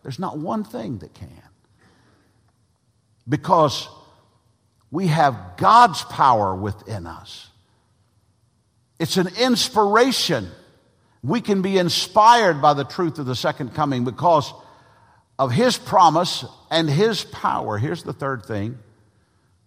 There's 0.02 0.18
not 0.18 0.38
one 0.38 0.64
thing 0.64 0.98
that 0.98 1.12
can. 1.12 1.28
Because 3.28 3.88
we 4.94 5.08
have 5.08 5.56
God's 5.56 6.04
power 6.04 6.54
within 6.54 7.08
us. 7.08 7.48
It's 9.00 9.16
an 9.16 9.26
inspiration. 9.40 10.48
We 11.20 11.40
can 11.40 11.62
be 11.62 11.78
inspired 11.78 12.62
by 12.62 12.74
the 12.74 12.84
truth 12.84 13.18
of 13.18 13.26
the 13.26 13.34
second 13.34 13.74
coming 13.74 14.04
because 14.04 14.54
of 15.36 15.50
His 15.50 15.76
promise 15.76 16.44
and 16.70 16.88
His 16.88 17.24
power. 17.24 17.76
Here's 17.76 18.04
the 18.04 18.12
third 18.12 18.46
thing 18.46 18.78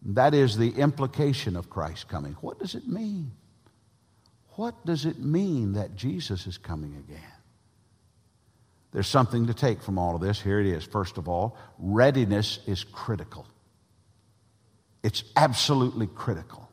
that 0.01 0.33
is 0.33 0.55
the 0.55 0.69
implication 0.69 1.57
of 1.57 1.69
Christ 1.69 2.07
coming. 2.07 2.37
What 2.39 2.57
does 2.57 2.73
it 2.73 2.87
mean? 2.87 3.33
What 4.51 4.85
does 4.85 5.05
it 5.05 5.19
mean 5.19 5.73
that 5.73 5.97
Jesus 5.97 6.47
is 6.47 6.57
coming 6.57 6.95
again? 6.95 7.19
There's 8.93 9.07
something 9.07 9.47
to 9.47 9.53
take 9.53 9.81
from 9.83 9.99
all 9.99 10.15
of 10.15 10.21
this. 10.21 10.41
Here 10.41 10.61
it 10.61 10.67
is. 10.67 10.85
First 10.85 11.17
of 11.17 11.27
all, 11.27 11.57
readiness 11.79 12.59
is 12.65 12.85
critical. 12.85 13.45
It's 15.07 15.23
absolutely 15.37 16.07
critical. 16.07 16.69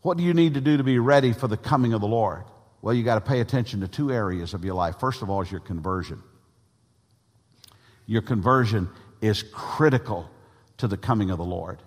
What 0.00 0.16
do 0.16 0.24
you 0.24 0.32
need 0.32 0.54
to 0.54 0.62
do 0.62 0.78
to 0.78 0.82
be 0.82 0.98
ready 0.98 1.34
for 1.34 1.48
the 1.48 1.58
coming 1.58 1.92
of 1.92 2.00
the 2.00 2.06
Lord? 2.06 2.44
Well, 2.80 2.94
you 2.94 3.04
got 3.04 3.16
to 3.16 3.20
pay 3.20 3.40
attention 3.40 3.80
to 3.80 3.88
two 3.88 4.10
areas 4.10 4.54
of 4.54 4.64
your 4.64 4.72
life. 4.72 4.98
First 4.98 5.20
of 5.20 5.28
all, 5.28 5.42
is 5.42 5.50
your 5.50 5.60
conversion. 5.60 6.22
Your 8.06 8.22
conversion 8.22 8.88
is 9.20 9.42
critical 9.52 10.30
to 10.78 10.88
the 10.88 10.96
coming 10.96 11.30
of 11.30 11.36
the 11.36 11.44
Lord. 11.44 11.82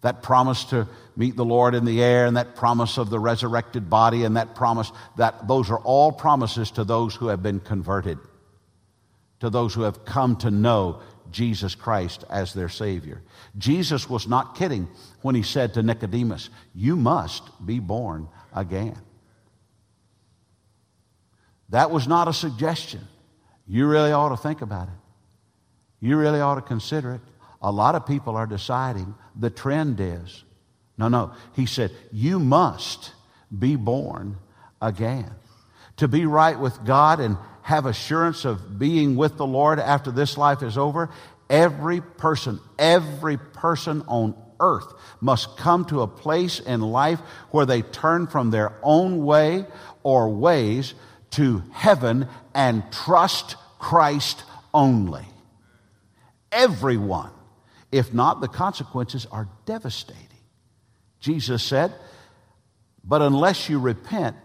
That 0.00 0.22
promise 0.22 0.64
to 0.70 0.88
meet 1.14 1.36
the 1.36 1.44
Lord 1.44 1.74
in 1.74 1.84
the 1.84 2.02
air, 2.02 2.24
and 2.24 2.38
that 2.38 2.56
promise 2.56 2.96
of 2.96 3.10
the 3.10 3.18
resurrected 3.18 3.90
body, 3.90 4.24
and 4.24 4.38
that 4.38 4.54
promise 4.54 4.90
that 5.18 5.46
those 5.48 5.68
are 5.68 5.80
all 5.80 6.12
promises 6.12 6.70
to 6.70 6.84
those 6.84 7.14
who 7.14 7.26
have 7.26 7.42
been 7.42 7.60
converted, 7.60 8.16
to 9.40 9.50
those 9.50 9.74
who 9.74 9.82
have 9.82 10.06
come 10.06 10.36
to 10.36 10.50
know 10.50 11.02
Jesus 11.30 11.74
Christ 11.74 12.24
as 12.30 12.52
their 12.54 12.68
Savior. 12.68 13.22
Jesus 13.58 14.08
was 14.08 14.26
not 14.26 14.56
kidding 14.56 14.88
when 15.22 15.34
he 15.34 15.42
said 15.42 15.74
to 15.74 15.82
Nicodemus, 15.82 16.50
You 16.74 16.96
must 16.96 17.42
be 17.64 17.78
born 17.78 18.28
again. 18.54 18.98
That 21.70 21.90
was 21.90 22.06
not 22.06 22.28
a 22.28 22.32
suggestion. 22.32 23.06
You 23.66 23.86
really 23.86 24.12
ought 24.12 24.28
to 24.28 24.36
think 24.36 24.62
about 24.62 24.88
it. 24.88 24.94
You 26.00 26.16
really 26.16 26.40
ought 26.40 26.54
to 26.56 26.62
consider 26.62 27.14
it. 27.14 27.20
A 27.62 27.70
lot 27.70 27.94
of 27.94 28.06
people 28.06 28.36
are 28.36 28.46
deciding 28.46 29.14
the 29.34 29.50
trend 29.50 29.98
is. 30.00 30.44
No, 30.98 31.08
no. 31.08 31.32
He 31.54 31.66
said, 31.66 31.90
You 32.12 32.38
must 32.38 33.12
be 33.56 33.76
born 33.76 34.36
again. 34.80 35.30
To 35.98 36.08
be 36.08 36.26
right 36.26 36.58
with 36.58 36.84
God 36.84 37.20
and 37.20 37.36
have 37.66 37.84
assurance 37.84 38.44
of 38.44 38.78
being 38.78 39.16
with 39.16 39.36
the 39.36 39.44
Lord 39.44 39.80
after 39.80 40.12
this 40.12 40.38
life 40.38 40.62
is 40.62 40.78
over, 40.78 41.10
every 41.50 42.00
person, 42.00 42.60
every 42.78 43.38
person 43.38 44.04
on 44.06 44.36
earth 44.60 44.86
must 45.20 45.56
come 45.56 45.84
to 45.86 46.02
a 46.02 46.06
place 46.06 46.60
in 46.60 46.80
life 46.80 47.18
where 47.50 47.66
they 47.66 47.82
turn 47.82 48.28
from 48.28 48.52
their 48.52 48.72
own 48.84 49.24
way 49.24 49.66
or 50.04 50.28
ways 50.28 50.94
to 51.30 51.64
heaven 51.72 52.28
and 52.54 52.84
trust 52.92 53.56
Christ 53.80 54.44
only. 54.72 55.24
Everyone. 56.52 57.32
If 57.90 58.14
not, 58.14 58.40
the 58.40 58.46
consequences 58.46 59.26
are 59.32 59.48
devastating. 59.64 60.22
Jesus 61.18 61.64
said, 61.64 61.92
But 63.02 63.22
unless 63.22 63.68
you 63.68 63.80
repent, 63.80 64.36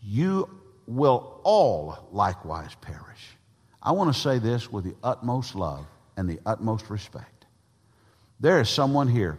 you 0.00 0.48
will 0.86 1.40
all 1.44 2.08
likewise 2.12 2.74
perish. 2.80 3.36
I 3.82 3.92
want 3.92 4.14
to 4.14 4.20
say 4.20 4.38
this 4.38 4.70
with 4.70 4.84
the 4.84 4.94
utmost 5.02 5.54
love 5.54 5.86
and 6.16 6.28
the 6.28 6.40
utmost 6.46 6.90
respect. 6.90 7.46
There 8.40 8.60
is 8.60 8.68
someone 8.68 9.08
here, 9.08 9.38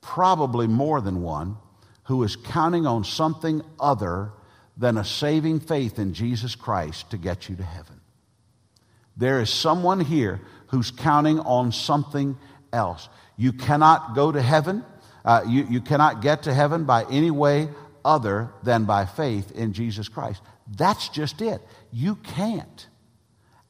probably 0.00 0.66
more 0.66 1.00
than 1.00 1.22
one, 1.22 1.56
who 2.04 2.22
is 2.22 2.36
counting 2.36 2.86
on 2.86 3.04
something 3.04 3.62
other 3.80 4.32
than 4.76 4.98
a 4.98 5.04
saving 5.04 5.60
faith 5.60 5.98
in 5.98 6.14
Jesus 6.14 6.54
Christ 6.54 7.10
to 7.10 7.16
get 7.16 7.48
you 7.48 7.56
to 7.56 7.62
heaven. 7.62 8.00
There 9.16 9.40
is 9.40 9.50
someone 9.50 10.00
here 10.00 10.40
who's 10.68 10.90
counting 10.90 11.38
on 11.40 11.72
something 11.72 12.36
else. 12.72 13.08
You 13.36 13.52
cannot 13.52 14.14
go 14.14 14.32
to 14.32 14.42
heaven. 14.42 14.84
Uh, 15.24 15.42
you, 15.46 15.66
you 15.70 15.80
cannot 15.80 16.20
get 16.20 16.42
to 16.44 16.54
heaven 16.54 16.84
by 16.84 17.04
any 17.10 17.30
way 17.30 17.68
other 18.04 18.50
than 18.62 18.84
by 18.84 19.06
faith 19.06 19.52
in 19.52 19.72
Jesus 19.72 20.08
Christ. 20.08 20.42
That's 20.66 21.08
just 21.08 21.42
it. 21.42 21.60
You 21.92 22.16
can't. 22.16 22.86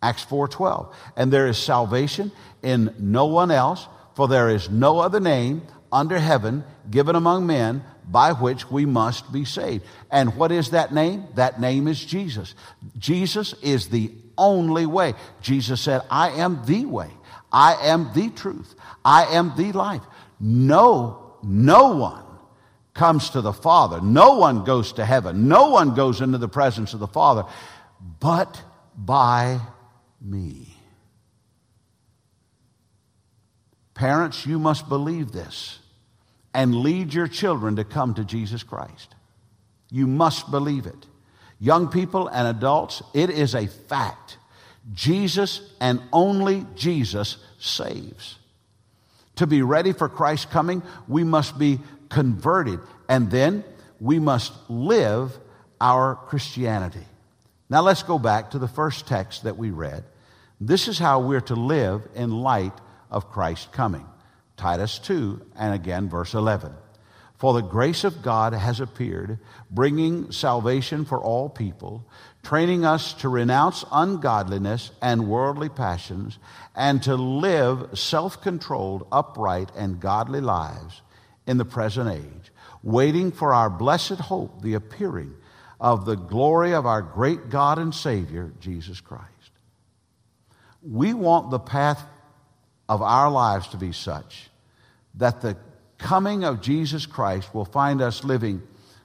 Acts 0.02 0.24
4:12. 0.24 0.92
And 1.16 1.32
there 1.32 1.46
is 1.46 1.58
salvation 1.58 2.30
in 2.62 2.94
no 2.98 3.26
one 3.26 3.50
else, 3.50 3.88
for 4.14 4.28
there 4.28 4.48
is 4.48 4.70
no 4.70 4.98
other 4.98 5.20
name 5.20 5.62
under 5.90 6.18
heaven 6.18 6.64
given 6.90 7.16
among 7.16 7.46
men 7.46 7.82
by 8.10 8.32
which 8.32 8.70
we 8.70 8.84
must 8.84 9.32
be 9.32 9.44
saved. 9.44 9.84
And 10.10 10.36
what 10.36 10.52
is 10.52 10.70
that 10.70 10.92
name? 10.92 11.24
That 11.36 11.60
name 11.60 11.88
is 11.88 12.04
Jesus. 12.04 12.54
Jesus 12.98 13.54
is 13.62 13.88
the 13.88 14.12
only 14.36 14.86
way. 14.86 15.14
Jesus 15.40 15.80
said, 15.80 16.02
I 16.10 16.30
am 16.30 16.64
the 16.66 16.84
way. 16.84 17.10
I 17.50 17.76
am 17.86 18.10
the 18.14 18.28
truth. 18.30 18.74
I 19.04 19.26
am 19.26 19.54
the 19.56 19.72
life. 19.72 20.02
No, 20.40 21.36
no 21.42 21.94
one 21.96 22.23
comes 22.94 23.30
to 23.30 23.40
the 23.40 23.52
Father. 23.52 24.00
No 24.00 24.38
one 24.38 24.64
goes 24.64 24.92
to 24.94 25.04
heaven. 25.04 25.48
No 25.48 25.70
one 25.70 25.94
goes 25.94 26.20
into 26.20 26.38
the 26.38 26.48
presence 26.48 26.94
of 26.94 27.00
the 27.00 27.08
Father 27.08 27.44
but 28.20 28.62
by 28.96 29.60
me. 30.20 30.76
Parents, 33.94 34.44
you 34.44 34.58
must 34.58 34.88
believe 34.88 35.32
this 35.32 35.78
and 36.52 36.74
lead 36.74 37.14
your 37.14 37.28
children 37.28 37.76
to 37.76 37.84
come 37.84 38.14
to 38.14 38.24
Jesus 38.24 38.62
Christ. 38.62 39.14
You 39.90 40.06
must 40.06 40.50
believe 40.50 40.86
it. 40.86 41.06
Young 41.60 41.88
people 41.88 42.28
and 42.28 42.48
adults, 42.48 43.02
it 43.12 43.30
is 43.30 43.54
a 43.54 43.66
fact. 43.66 44.38
Jesus 44.92 45.60
and 45.80 46.00
only 46.12 46.66
Jesus 46.74 47.38
saves. 47.58 48.36
To 49.36 49.46
be 49.46 49.62
ready 49.62 49.92
for 49.92 50.08
Christ's 50.08 50.46
coming, 50.46 50.82
we 51.08 51.24
must 51.24 51.58
be 51.58 51.80
converted, 52.14 52.78
and 53.08 53.28
then 53.28 53.64
we 53.98 54.20
must 54.20 54.52
live 54.70 55.36
our 55.80 56.14
Christianity. 56.14 57.04
Now 57.68 57.82
let's 57.82 58.04
go 58.04 58.20
back 58.20 58.52
to 58.52 58.60
the 58.60 58.68
first 58.68 59.08
text 59.08 59.42
that 59.42 59.56
we 59.56 59.70
read. 59.70 60.04
This 60.60 60.86
is 60.86 60.96
how 60.96 61.20
we're 61.20 61.40
to 61.40 61.56
live 61.56 62.06
in 62.14 62.30
light 62.30 62.72
of 63.10 63.32
Christ's 63.32 63.66
coming. 63.72 64.06
Titus 64.56 65.00
2, 65.00 65.44
and 65.56 65.74
again, 65.74 66.08
verse 66.08 66.34
11. 66.34 66.72
For 67.36 67.52
the 67.52 67.62
grace 67.62 68.04
of 68.04 68.22
God 68.22 68.52
has 68.52 68.78
appeared, 68.78 69.40
bringing 69.68 70.30
salvation 70.30 71.04
for 71.04 71.18
all 71.18 71.48
people, 71.48 72.06
training 72.44 72.84
us 72.84 73.12
to 73.14 73.28
renounce 73.28 73.84
ungodliness 73.90 74.92
and 75.02 75.26
worldly 75.26 75.68
passions, 75.68 76.38
and 76.76 77.02
to 77.02 77.16
live 77.16 77.98
self 77.98 78.40
controlled, 78.40 79.04
upright, 79.10 79.72
and 79.76 79.98
godly 79.98 80.40
lives 80.40 81.02
in 81.46 81.58
the 81.58 81.64
present 81.64 82.10
age, 82.10 82.52
waiting 82.82 83.30
for 83.32 83.52
our 83.52 83.70
blessed 83.70 84.20
hope, 84.20 84.62
the 84.62 84.74
appearing 84.74 85.34
of 85.80 86.04
the 86.04 86.14
glory 86.14 86.72
of 86.72 86.86
our 86.86 87.02
great 87.02 87.50
God 87.50 87.78
and 87.78 87.94
Savior, 87.94 88.52
Jesus 88.60 89.00
Christ. 89.00 89.28
We 90.82 91.14
want 91.14 91.50
the 91.50 91.58
path 91.58 92.02
of 92.88 93.02
our 93.02 93.30
lives 93.30 93.68
to 93.68 93.76
be 93.76 93.92
such 93.92 94.50
that 95.16 95.40
the 95.40 95.56
coming 95.98 96.44
of 96.44 96.60
Jesus 96.60 97.06
Christ 97.06 97.54
will 97.54 97.64
find 97.64 98.02
us 98.02 98.24
living 98.24 98.62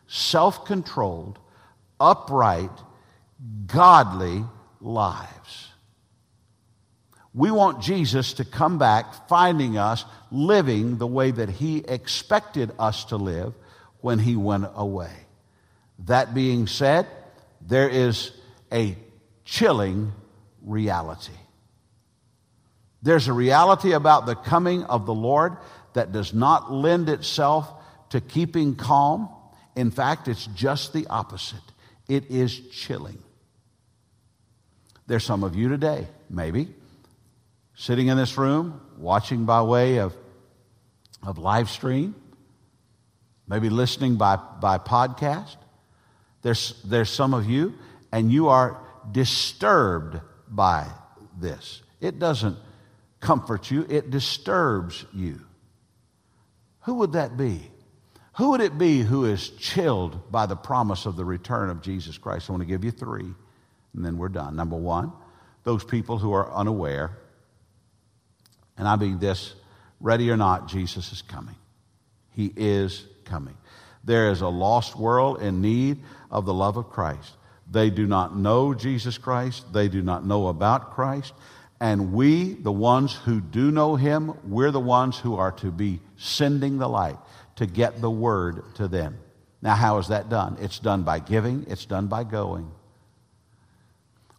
self 0.07 0.65
controlled, 0.65 1.39
upright, 1.99 2.71
godly 3.67 4.43
lives. 4.81 5.68
We 7.33 7.51
want 7.51 7.81
Jesus 7.81 8.33
to 8.33 8.45
come 8.45 8.77
back 8.79 9.27
finding 9.27 9.77
us 9.77 10.03
living 10.31 10.97
the 10.97 11.07
way 11.07 11.31
that 11.31 11.49
He 11.49 11.77
expected 11.79 12.71
us 12.79 13.05
to 13.05 13.17
live 13.17 13.53
when 14.01 14.19
He 14.19 14.35
went 14.35 14.65
away. 14.75 15.11
That 16.05 16.33
being 16.33 16.67
said, 16.67 17.07
there 17.61 17.89
is 17.89 18.31
a 18.71 18.97
chilling 19.45 20.13
reality. 20.63 21.33
There's 23.01 23.27
a 23.27 23.33
reality 23.33 23.93
about 23.93 24.25
the 24.25 24.35
coming 24.35 24.83
of 24.83 25.05
the 25.05 25.13
Lord 25.13 25.55
that 25.93 26.11
does 26.11 26.33
not 26.33 26.71
lend 26.71 27.09
itself 27.09 27.71
to 28.09 28.21
keeping 28.21 28.75
calm. 28.75 29.29
In 29.75 29.91
fact, 29.91 30.27
it's 30.27 30.47
just 30.47 30.93
the 30.93 31.07
opposite. 31.07 31.59
It 32.07 32.29
is 32.31 32.59
chilling. 32.71 33.21
There's 35.07 35.23
some 35.23 35.43
of 35.43 35.55
you 35.55 35.69
today, 35.69 36.07
maybe, 36.29 36.73
sitting 37.79 38.07
in 38.07 38.17
this 38.17 38.37
room, 38.37 38.81
watching 38.97 39.45
by 39.45 39.61
way 39.61 39.99
of, 39.99 40.13
of 41.23 41.37
live 41.37 41.69
stream, 41.69 42.13
maybe 43.47 43.69
listening 43.69 44.17
by, 44.17 44.35
by 44.35 44.77
podcast. 44.77 45.55
There's, 46.41 46.75
there's 46.83 47.09
some 47.09 47.33
of 47.33 47.49
you, 47.49 47.73
and 48.11 48.29
you 48.29 48.49
are 48.49 48.85
disturbed 49.09 50.19
by 50.49 50.87
this. 51.39 51.81
It 52.01 52.19
doesn't 52.19 52.57
comfort 53.21 53.71
you, 53.71 53.85
it 53.89 54.09
disturbs 54.09 55.05
you. 55.13 55.39
Who 56.81 56.95
would 56.95 57.13
that 57.13 57.37
be? 57.37 57.61
Who 58.33 58.49
would 58.49 58.61
it 58.61 58.77
be 58.77 59.03
who 59.03 59.23
is 59.23 59.51
chilled 59.51 60.29
by 60.29 60.47
the 60.47 60.57
promise 60.57 61.05
of 61.05 61.15
the 61.15 61.23
return 61.23 61.69
of 61.69 61.81
Jesus 61.81 62.17
Christ? 62.17 62.49
I 62.49 62.53
want 62.53 62.61
to 62.61 62.67
give 62.67 62.83
you 62.83 62.91
three, 62.91 63.33
and 63.93 64.03
then 64.03 64.17
we're 64.17 64.27
done. 64.27 64.57
Number 64.57 64.75
one, 64.75 65.13
those 65.63 65.85
people 65.85 66.17
who 66.17 66.33
are 66.33 66.53
unaware, 66.53 67.17
and 68.79 68.87
I 68.87 68.95
mean 68.95 69.19
this 69.19 69.53
ready 69.99 70.31
or 70.31 70.37
not, 70.37 70.67
Jesus 70.67 71.11
is 71.11 71.21
coming. 71.21 71.55
He 72.31 72.51
is 72.55 73.05
coming. 73.25 73.57
There 74.03 74.31
is 74.31 74.41
a 74.41 74.47
lost 74.47 74.95
world 74.95 75.41
in 75.41 75.61
need 75.61 75.99
of 76.31 76.45
the 76.45 76.53
love 76.53 76.77
of 76.77 76.89
Christ. 76.89 77.33
They 77.69 77.89
do 77.89 78.07
not 78.07 78.35
know 78.35 78.73
Jesus 78.73 79.17
Christ, 79.17 79.71
they 79.73 79.89
do 79.89 80.01
not 80.01 80.25
know 80.25 80.47
about 80.47 80.91
Christ. 80.91 81.33
And 81.81 82.13
we, 82.13 82.55
the 82.55 82.71
ones 82.71 83.13
who 83.13 83.39
do 83.39 83.71
know 83.71 83.95
him, 83.95 84.33
we're 84.43 84.71
the 84.71 84.79
ones 84.79 85.17
who 85.17 85.35
are 85.35 85.51
to 85.53 85.71
be 85.71 86.01
sending 86.17 86.77
the 86.77 86.89
light 86.89 87.17
to 87.55 87.65
get 87.65 88.01
the 88.01 88.09
word 88.09 88.63
to 88.75 88.87
them. 88.87 89.17
Now, 89.61 89.75
how 89.75 89.97
is 89.97 90.07
that 90.07 90.29
done? 90.29 90.57
It's 90.59 90.79
done 90.79 91.03
by 91.03 91.19
giving, 91.19 91.65
it's 91.69 91.85
done 91.85 92.07
by 92.07 92.23
going. 92.23 92.71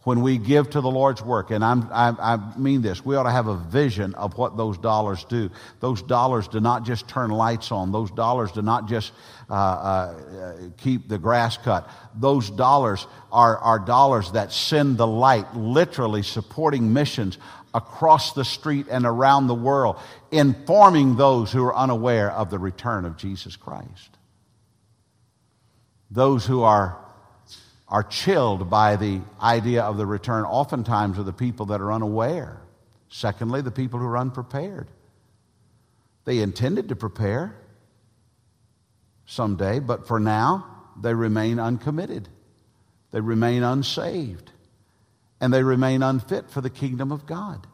When 0.03 0.23
we 0.23 0.39
give 0.39 0.71
to 0.71 0.81
the 0.81 0.91
Lord's 0.91 1.23
work, 1.23 1.51
and 1.51 1.63
I'm, 1.63 1.87
I, 1.93 2.15
I 2.19 2.59
mean 2.59 2.81
this, 2.81 3.05
we 3.05 3.17
ought 3.17 3.25
to 3.25 3.31
have 3.31 3.49
a 3.49 3.57
vision 3.57 4.15
of 4.15 4.39
what 4.39 4.57
those 4.57 4.79
dollars 4.79 5.25
do. 5.25 5.51
Those 5.81 6.01
dollars 6.01 6.49
do 6.49 6.59
not 6.59 6.85
just 6.85 7.07
turn 7.07 7.31
lights 7.31 7.71
on, 7.71 7.93
those 7.93 8.11
dollars 8.11 8.51
do 8.53 8.63
not 8.63 8.88
just 8.88 9.13
uh, 9.51 9.53
uh, 9.53 10.55
keep 10.79 11.07
the 11.09 11.19
grass 11.19 11.59
cut. 11.59 11.90
Those 12.15 12.48
dollars 12.48 13.07
are, 13.31 13.59
are 13.59 13.79
dollars 13.79 14.33
that 14.33 14.53
send 14.53 14.96
the 14.96 15.07
light, 15.07 15.55
literally 15.55 16.23
supporting 16.23 16.94
missions 16.94 17.37
across 17.75 18.33
the 18.33 18.44
street 18.44 18.87
and 18.90 19.05
around 19.05 19.48
the 19.48 19.55
world, 19.55 19.96
informing 20.31 21.17
those 21.17 21.53
who 21.53 21.63
are 21.65 21.77
unaware 21.77 22.31
of 22.33 22.48
the 22.48 22.59
return 22.59 23.05
of 23.05 23.17
Jesus 23.17 23.55
Christ. 23.55 24.17
Those 26.11 26.44
who 26.46 26.63
are, 26.63 26.98
are 27.91 28.05
chilled 28.05 28.71
by 28.71 28.97
the 28.97 29.21
idea 29.43 29.83
of 29.83 29.97
the 29.97 30.07
return 30.07 30.45
oftentimes 30.45 31.19
are 31.19 31.25
the 31.25 31.33
people 31.33 31.67
that 31.67 31.81
are 31.81 31.93
unaware. 31.93 32.63
Secondly, 33.09 33.61
the 33.61 33.73
people 33.73 33.99
who 33.99 34.07
are 34.07 34.17
unprepared. 34.19 34.87
They 36.25 36.38
intended 36.38 36.88
to 36.91 36.97
prepare 36.97 37.57
someday, 39.27 39.81
but 39.81 40.07
for 40.07 40.21
now, 40.21 40.67
they 41.01 41.15
remain 41.15 41.59
uncommitted. 41.59 42.29
They 43.11 43.21
remain 43.21 43.65
unsaved 43.65 44.53
and 45.41 45.53
they 45.53 45.63
remain 45.63 46.03
unfit 46.03 46.51
for 46.51 46.61
the 46.61 46.71
kingdom 46.71 47.11
of 47.11 47.27
God. 47.27 47.67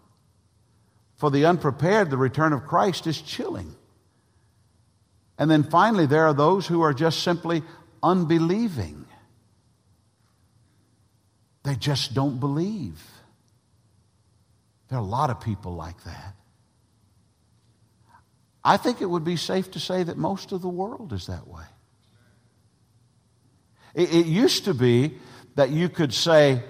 For 1.16 1.30
the 1.30 1.46
unprepared, 1.46 2.10
the 2.10 2.16
return 2.16 2.52
of 2.52 2.66
Christ 2.66 3.06
is 3.06 3.20
chilling. 3.20 3.74
And 5.38 5.50
then 5.50 5.64
finally, 5.64 6.06
there 6.06 6.26
are 6.26 6.34
those 6.34 6.66
who 6.66 6.82
are 6.82 6.94
just 6.94 7.22
simply 7.22 7.62
unbelieving. 8.02 9.05
They 11.66 11.74
just 11.74 12.14
don't 12.14 12.38
believe. 12.38 13.02
There 14.88 14.96
are 14.96 15.02
a 15.02 15.04
lot 15.04 15.30
of 15.30 15.40
people 15.40 15.74
like 15.74 16.00
that. 16.04 16.36
I 18.64 18.76
think 18.76 19.02
it 19.02 19.06
would 19.06 19.24
be 19.24 19.34
safe 19.34 19.72
to 19.72 19.80
say 19.80 20.04
that 20.04 20.16
most 20.16 20.52
of 20.52 20.62
the 20.62 20.68
world 20.68 21.12
is 21.12 21.26
that 21.26 21.48
way. 21.48 21.64
It, 23.96 24.14
it 24.14 24.26
used 24.26 24.66
to 24.66 24.74
be 24.74 25.14
that 25.56 25.70
you 25.70 25.88
could 25.88 26.14
say, 26.14 26.62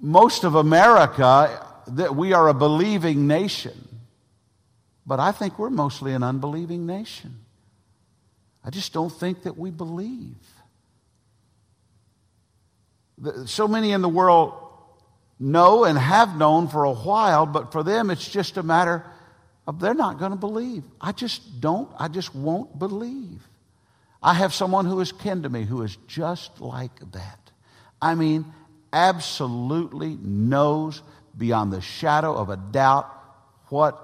most 0.00 0.44
of 0.44 0.54
America, 0.54 1.66
that 1.88 2.16
we 2.16 2.32
are 2.32 2.48
a 2.48 2.54
believing 2.54 3.26
nation. 3.26 3.98
But 5.04 5.20
I 5.20 5.30
think 5.30 5.58
we're 5.58 5.68
mostly 5.68 6.14
an 6.14 6.22
unbelieving 6.22 6.86
nation. 6.86 7.40
I 8.64 8.70
just 8.70 8.94
don't 8.94 9.12
think 9.12 9.42
that 9.42 9.58
we 9.58 9.70
believe. 9.70 10.53
So 13.46 13.68
many 13.68 13.92
in 13.92 14.02
the 14.02 14.08
world 14.08 14.54
know 15.38 15.84
and 15.84 15.98
have 15.98 16.36
known 16.36 16.68
for 16.68 16.84
a 16.84 16.92
while, 16.92 17.46
but 17.46 17.72
for 17.72 17.82
them 17.82 18.10
it's 18.10 18.28
just 18.28 18.56
a 18.56 18.62
matter 18.62 19.04
of 19.66 19.80
they're 19.80 19.94
not 19.94 20.18
going 20.18 20.30
to 20.30 20.36
believe. 20.36 20.84
I 21.00 21.12
just 21.12 21.60
don't, 21.60 21.90
I 21.98 22.08
just 22.08 22.34
won't 22.34 22.78
believe. 22.78 23.46
I 24.22 24.34
have 24.34 24.54
someone 24.54 24.86
who 24.86 25.00
is 25.00 25.12
kin 25.12 25.42
to 25.42 25.48
me 25.48 25.64
who 25.64 25.82
is 25.82 25.96
just 26.06 26.60
like 26.60 27.12
that. 27.12 27.38
I 28.00 28.14
mean, 28.14 28.46
absolutely 28.92 30.16
knows 30.20 31.02
beyond 31.36 31.72
the 31.72 31.80
shadow 31.80 32.34
of 32.34 32.48
a 32.48 32.56
doubt 32.56 33.10
what 33.68 34.00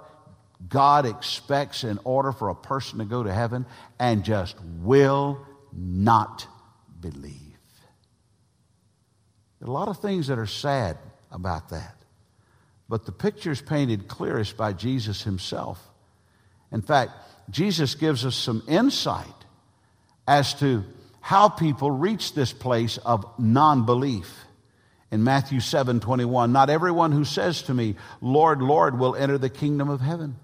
God 0.69 1.07
expects 1.07 1.85
in 1.85 1.99
order 2.05 2.33
for 2.33 2.49
a 2.49 2.55
person 2.55 2.99
to 2.99 3.05
go 3.05 3.23
to 3.23 3.33
heaven 3.33 3.67
and 3.99 4.25
just 4.25 4.57
will 4.83 5.47
not 5.73 6.47
believe. 7.01 7.40
There 9.61 9.69
are 9.69 9.71
a 9.71 9.75
lot 9.75 9.89
of 9.89 9.99
things 9.99 10.29
that 10.29 10.39
are 10.39 10.47
sad 10.47 10.97
about 11.31 11.69
that. 11.69 11.95
But 12.89 13.07
the 13.07 13.13
picture 13.13 13.51
is 13.51 13.61
painted 13.61 14.09
clearest 14.09 14.57
by 14.57 14.73
Jesus 14.73 15.23
himself. 15.23 15.81
In 16.73 16.83
fact, 16.83 17.13
Jesus 17.51 17.95
gives 17.95 18.25
us 18.25 18.35
some 18.35 18.63
insight 18.67 19.27
as 20.27 20.55
to 20.55 20.85
how 21.21 21.49
people 21.49 21.91
reach 21.91 22.35
this 22.35 22.53
place 22.53 22.97
of 22.99 23.25
non 23.39 23.85
belief. 23.85 24.35
In 25.13 25.25
Matthew 25.25 25.61
7 25.61 26.01
21, 26.01 26.53
not 26.53 26.71
everyone 26.71 27.13
who 27.13 27.25
says 27.25 27.63
to 27.63 27.75
me, 27.75 27.97
Lord, 28.21 28.63
Lord, 28.63 28.99
will 28.99 29.17
enter 29.17 29.39
the 29.39 29.51
kingdom 29.51 29.89
of 29.89 30.01
heaven, 30.01 30.37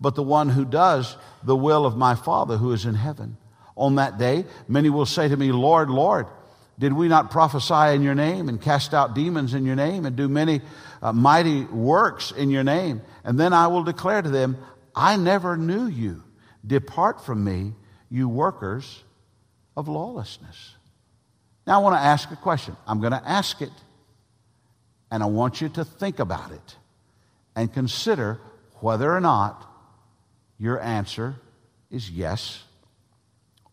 but 0.00 0.16
the 0.16 0.22
one 0.22 0.48
who 0.48 0.64
does 0.64 1.16
the 1.42 1.56
will 1.56 1.86
of 1.86 1.96
my 1.96 2.14
Father 2.14 2.56
who 2.56 2.72
is 2.72 2.84
in 2.84 2.94
heaven. 2.94 3.36
On 3.76 3.94
that 3.94 4.18
day, 4.18 4.44
many 4.68 4.90
will 4.90 5.06
say 5.06 5.28
to 5.28 5.36
me, 5.36 5.52
Lord, 5.52 5.88
Lord, 5.88 6.26
did 6.80 6.94
we 6.94 7.08
not 7.08 7.30
prophesy 7.30 7.94
in 7.94 8.02
your 8.02 8.14
name 8.14 8.48
and 8.48 8.60
cast 8.60 8.94
out 8.94 9.14
demons 9.14 9.52
in 9.52 9.66
your 9.66 9.76
name 9.76 10.06
and 10.06 10.16
do 10.16 10.28
many 10.28 10.62
uh, 11.02 11.12
mighty 11.12 11.64
works 11.64 12.30
in 12.30 12.48
your 12.48 12.64
name? 12.64 13.02
And 13.22 13.38
then 13.38 13.52
I 13.52 13.66
will 13.66 13.84
declare 13.84 14.22
to 14.22 14.30
them, 14.30 14.56
I 14.96 15.16
never 15.16 15.58
knew 15.58 15.86
you. 15.86 16.24
Depart 16.66 17.22
from 17.24 17.44
me, 17.44 17.74
you 18.08 18.30
workers 18.30 19.04
of 19.76 19.88
lawlessness. 19.88 20.74
Now 21.66 21.80
I 21.80 21.82
want 21.82 21.96
to 21.96 22.00
ask 22.00 22.30
a 22.30 22.36
question. 22.36 22.74
I'm 22.86 23.00
going 23.00 23.12
to 23.12 23.28
ask 23.28 23.60
it, 23.60 23.72
and 25.10 25.22
I 25.22 25.26
want 25.26 25.60
you 25.60 25.68
to 25.68 25.84
think 25.84 26.18
about 26.18 26.50
it 26.50 26.76
and 27.54 27.70
consider 27.70 28.40
whether 28.76 29.14
or 29.14 29.20
not 29.20 29.70
your 30.58 30.80
answer 30.80 31.36
is 31.90 32.10
yes 32.10 32.64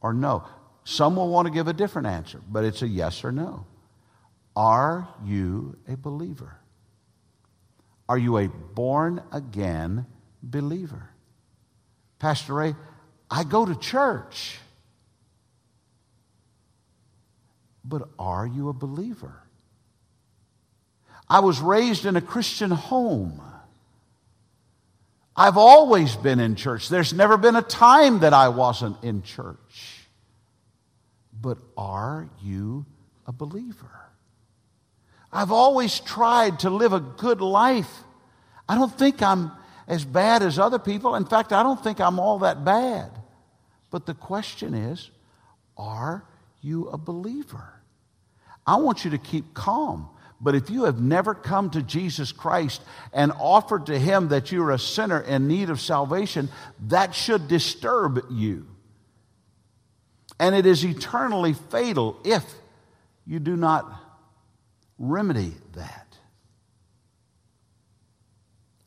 or 0.01 0.13
no. 0.13 0.43
Some 0.87 1.17
will 1.17 1.27
want 1.27 1.47
to 1.47 1.53
give 1.53 1.67
a 1.67 1.73
different 1.73 2.07
answer, 2.07 2.39
but 2.49 2.63
it's 2.63 2.81
a 2.81 2.87
yes 2.87 3.25
or 3.25 3.33
no. 3.33 3.65
Are 4.55 5.09
you 5.25 5.75
a 5.85 5.97
believer? 5.97 6.55
Are 8.07 8.17
you 8.17 8.37
a 8.37 8.47
born 8.47 9.21
again 9.33 10.05
believer? 10.41 11.09
Pastor 12.19 12.53
Ray, 12.53 12.75
I 13.29 13.43
go 13.43 13.65
to 13.65 13.75
church. 13.75 14.59
But 17.83 18.07
are 18.17 18.47
you 18.47 18.69
a 18.69 18.73
believer? 18.73 19.43
I 21.29 21.41
was 21.41 21.59
raised 21.59 22.05
in 22.05 22.15
a 22.15 22.21
Christian 22.21 22.71
home. 22.71 23.41
I've 25.35 25.57
always 25.57 26.15
been 26.15 26.39
in 26.39 26.55
church. 26.55 26.87
There's 26.87 27.11
never 27.11 27.35
been 27.35 27.57
a 27.57 27.61
time 27.61 28.19
that 28.19 28.33
I 28.33 28.47
wasn't 28.47 29.03
in 29.03 29.21
church 29.21 29.96
but 31.41 31.57
are 31.77 32.29
you 32.41 32.85
a 33.25 33.31
believer? 33.31 33.91
I've 35.31 35.51
always 35.51 35.99
tried 35.99 36.59
to 36.59 36.69
live 36.69 36.93
a 36.93 36.99
good 36.99 37.41
life. 37.41 37.91
I 38.67 38.75
don't 38.75 38.97
think 38.97 39.21
I'm 39.21 39.51
as 39.87 40.03
bad 40.03 40.41
as 40.41 40.59
other 40.59 40.79
people. 40.79 41.15
In 41.15 41.25
fact, 41.25 41.53
I 41.53 41.63
don't 41.63 41.81
think 41.81 41.99
I'm 41.99 42.19
all 42.19 42.39
that 42.39 42.65
bad. 42.65 43.11
But 43.89 44.05
the 44.05 44.13
question 44.13 44.73
is 44.73 45.09
are 45.77 46.25
you 46.61 46.87
a 46.89 46.97
believer? 46.97 47.73
I 48.65 48.77
want 48.77 49.05
you 49.05 49.11
to 49.11 49.17
keep 49.17 49.53
calm. 49.53 50.09
But 50.39 50.53
if 50.53 50.69
you 50.69 50.83
have 50.83 50.99
never 50.99 51.33
come 51.33 51.71
to 51.71 51.81
Jesus 51.81 52.31
Christ 52.31 52.81
and 53.11 53.31
offered 53.39 53.87
to 53.87 53.97
Him 53.97 54.27
that 54.27 54.51
you're 54.51 54.71
a 54.71 54.77
sinner 54.77 55.19
in 55.19 55.47
need 55.47 55.69
of 55.69 55.81
salvation, 55.81 56.49
that 56.87 57.15
should 57.15 57.47
disturb 57.47 58.23
you. 58.29 58.67
And 60.39 60.55
it 60.55 60.65
is 60.65 60.83
eternally 60.85 61.53
fatal 61.53 62.19
if 62.23 62.43
you 63.25 63.39
do 63.39 63.55
not 63.55 63.91
remedy 64.97 65.53
that. 65.73 66.17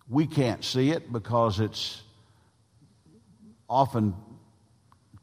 We 0.08 0.26
can't 0.26 0.64
see 0.64 0.90
it 0.90 1.12
because 1.12 1.60
it's 1.60 2.02
often 3.68 4.14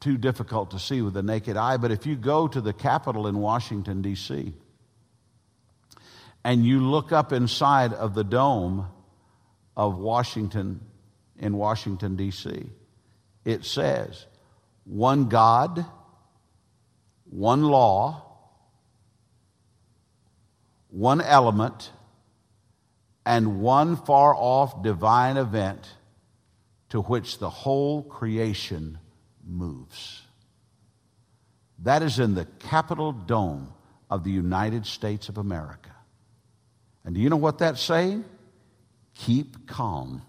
too 0.00 0.16
difficult 0.16 0.70
to 0.70 0.78
see 0.78 1.02
with 1.02 1.14
the 1.14 1.22
naked 1.22 1.56
eye. 1.56 1.76
But 1.76 1.90
if 1.90 2.06
you 2.06 2.16
go 2.16 2.48
to 2.48 2.60
the 2.60 2.72
Capitol 2.72 3.26
in 3.26 3.38
Washington, 3.38 4.00
D.C., 4.00 4.54
and 6.44 6.64
you 6.64 6.80
look 6.80 7.12
up 7.12 7.32
inside 7.32 7.92
of 7.92 8.14
the 8.14 8.24
dome 8.24 8.86
of 9.76 9.98
Washington, 9.98 10.80
in 11.38 11.56
Washington, 11.56 12.16
D.C., 12.16 12.70
it 13.44 13.64
says, 13.64 14.26
one 14.84 15.28
God 15.28 15.84
one 17.30 17.62
law, 17.62 18.24
one 20.90 21.20
element, 21.20 21.90
and 23.26 23.60
one 23.60 23.96
far 23.96 24.34
off 24.34 24.82
divine 24.82 25.36
event 25.36 25.86
to 26.88 27.02
which 27.02 27.38
the 27.38 27.50
whole 27.50 28.02
creation 28.02 28.98
moves. 29.46 30.22
That 31.80 32.02
is 32.02 32.18
in 32.18 32.34
the 32.34 32.46
Capitol 32.58 33.12
Dome 33.12 33.72
of 34.10 34.24
the 34.24 34.30
United 34.30 34.86
States 34.86 35.28
of 35.28 35.38
America. 35.38 35.94
And 37.04 37.14
do 37.14 37.20
you 37.20 37.28
know 37.28 37.36
what 37.36 37.58
that's 37.58 37.82
saying? 37.82 38.24
Keep 39.14 39.66
calm. 39.66 40.22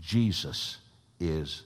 Jesus 0.00 0.78
is. 1.20 1.62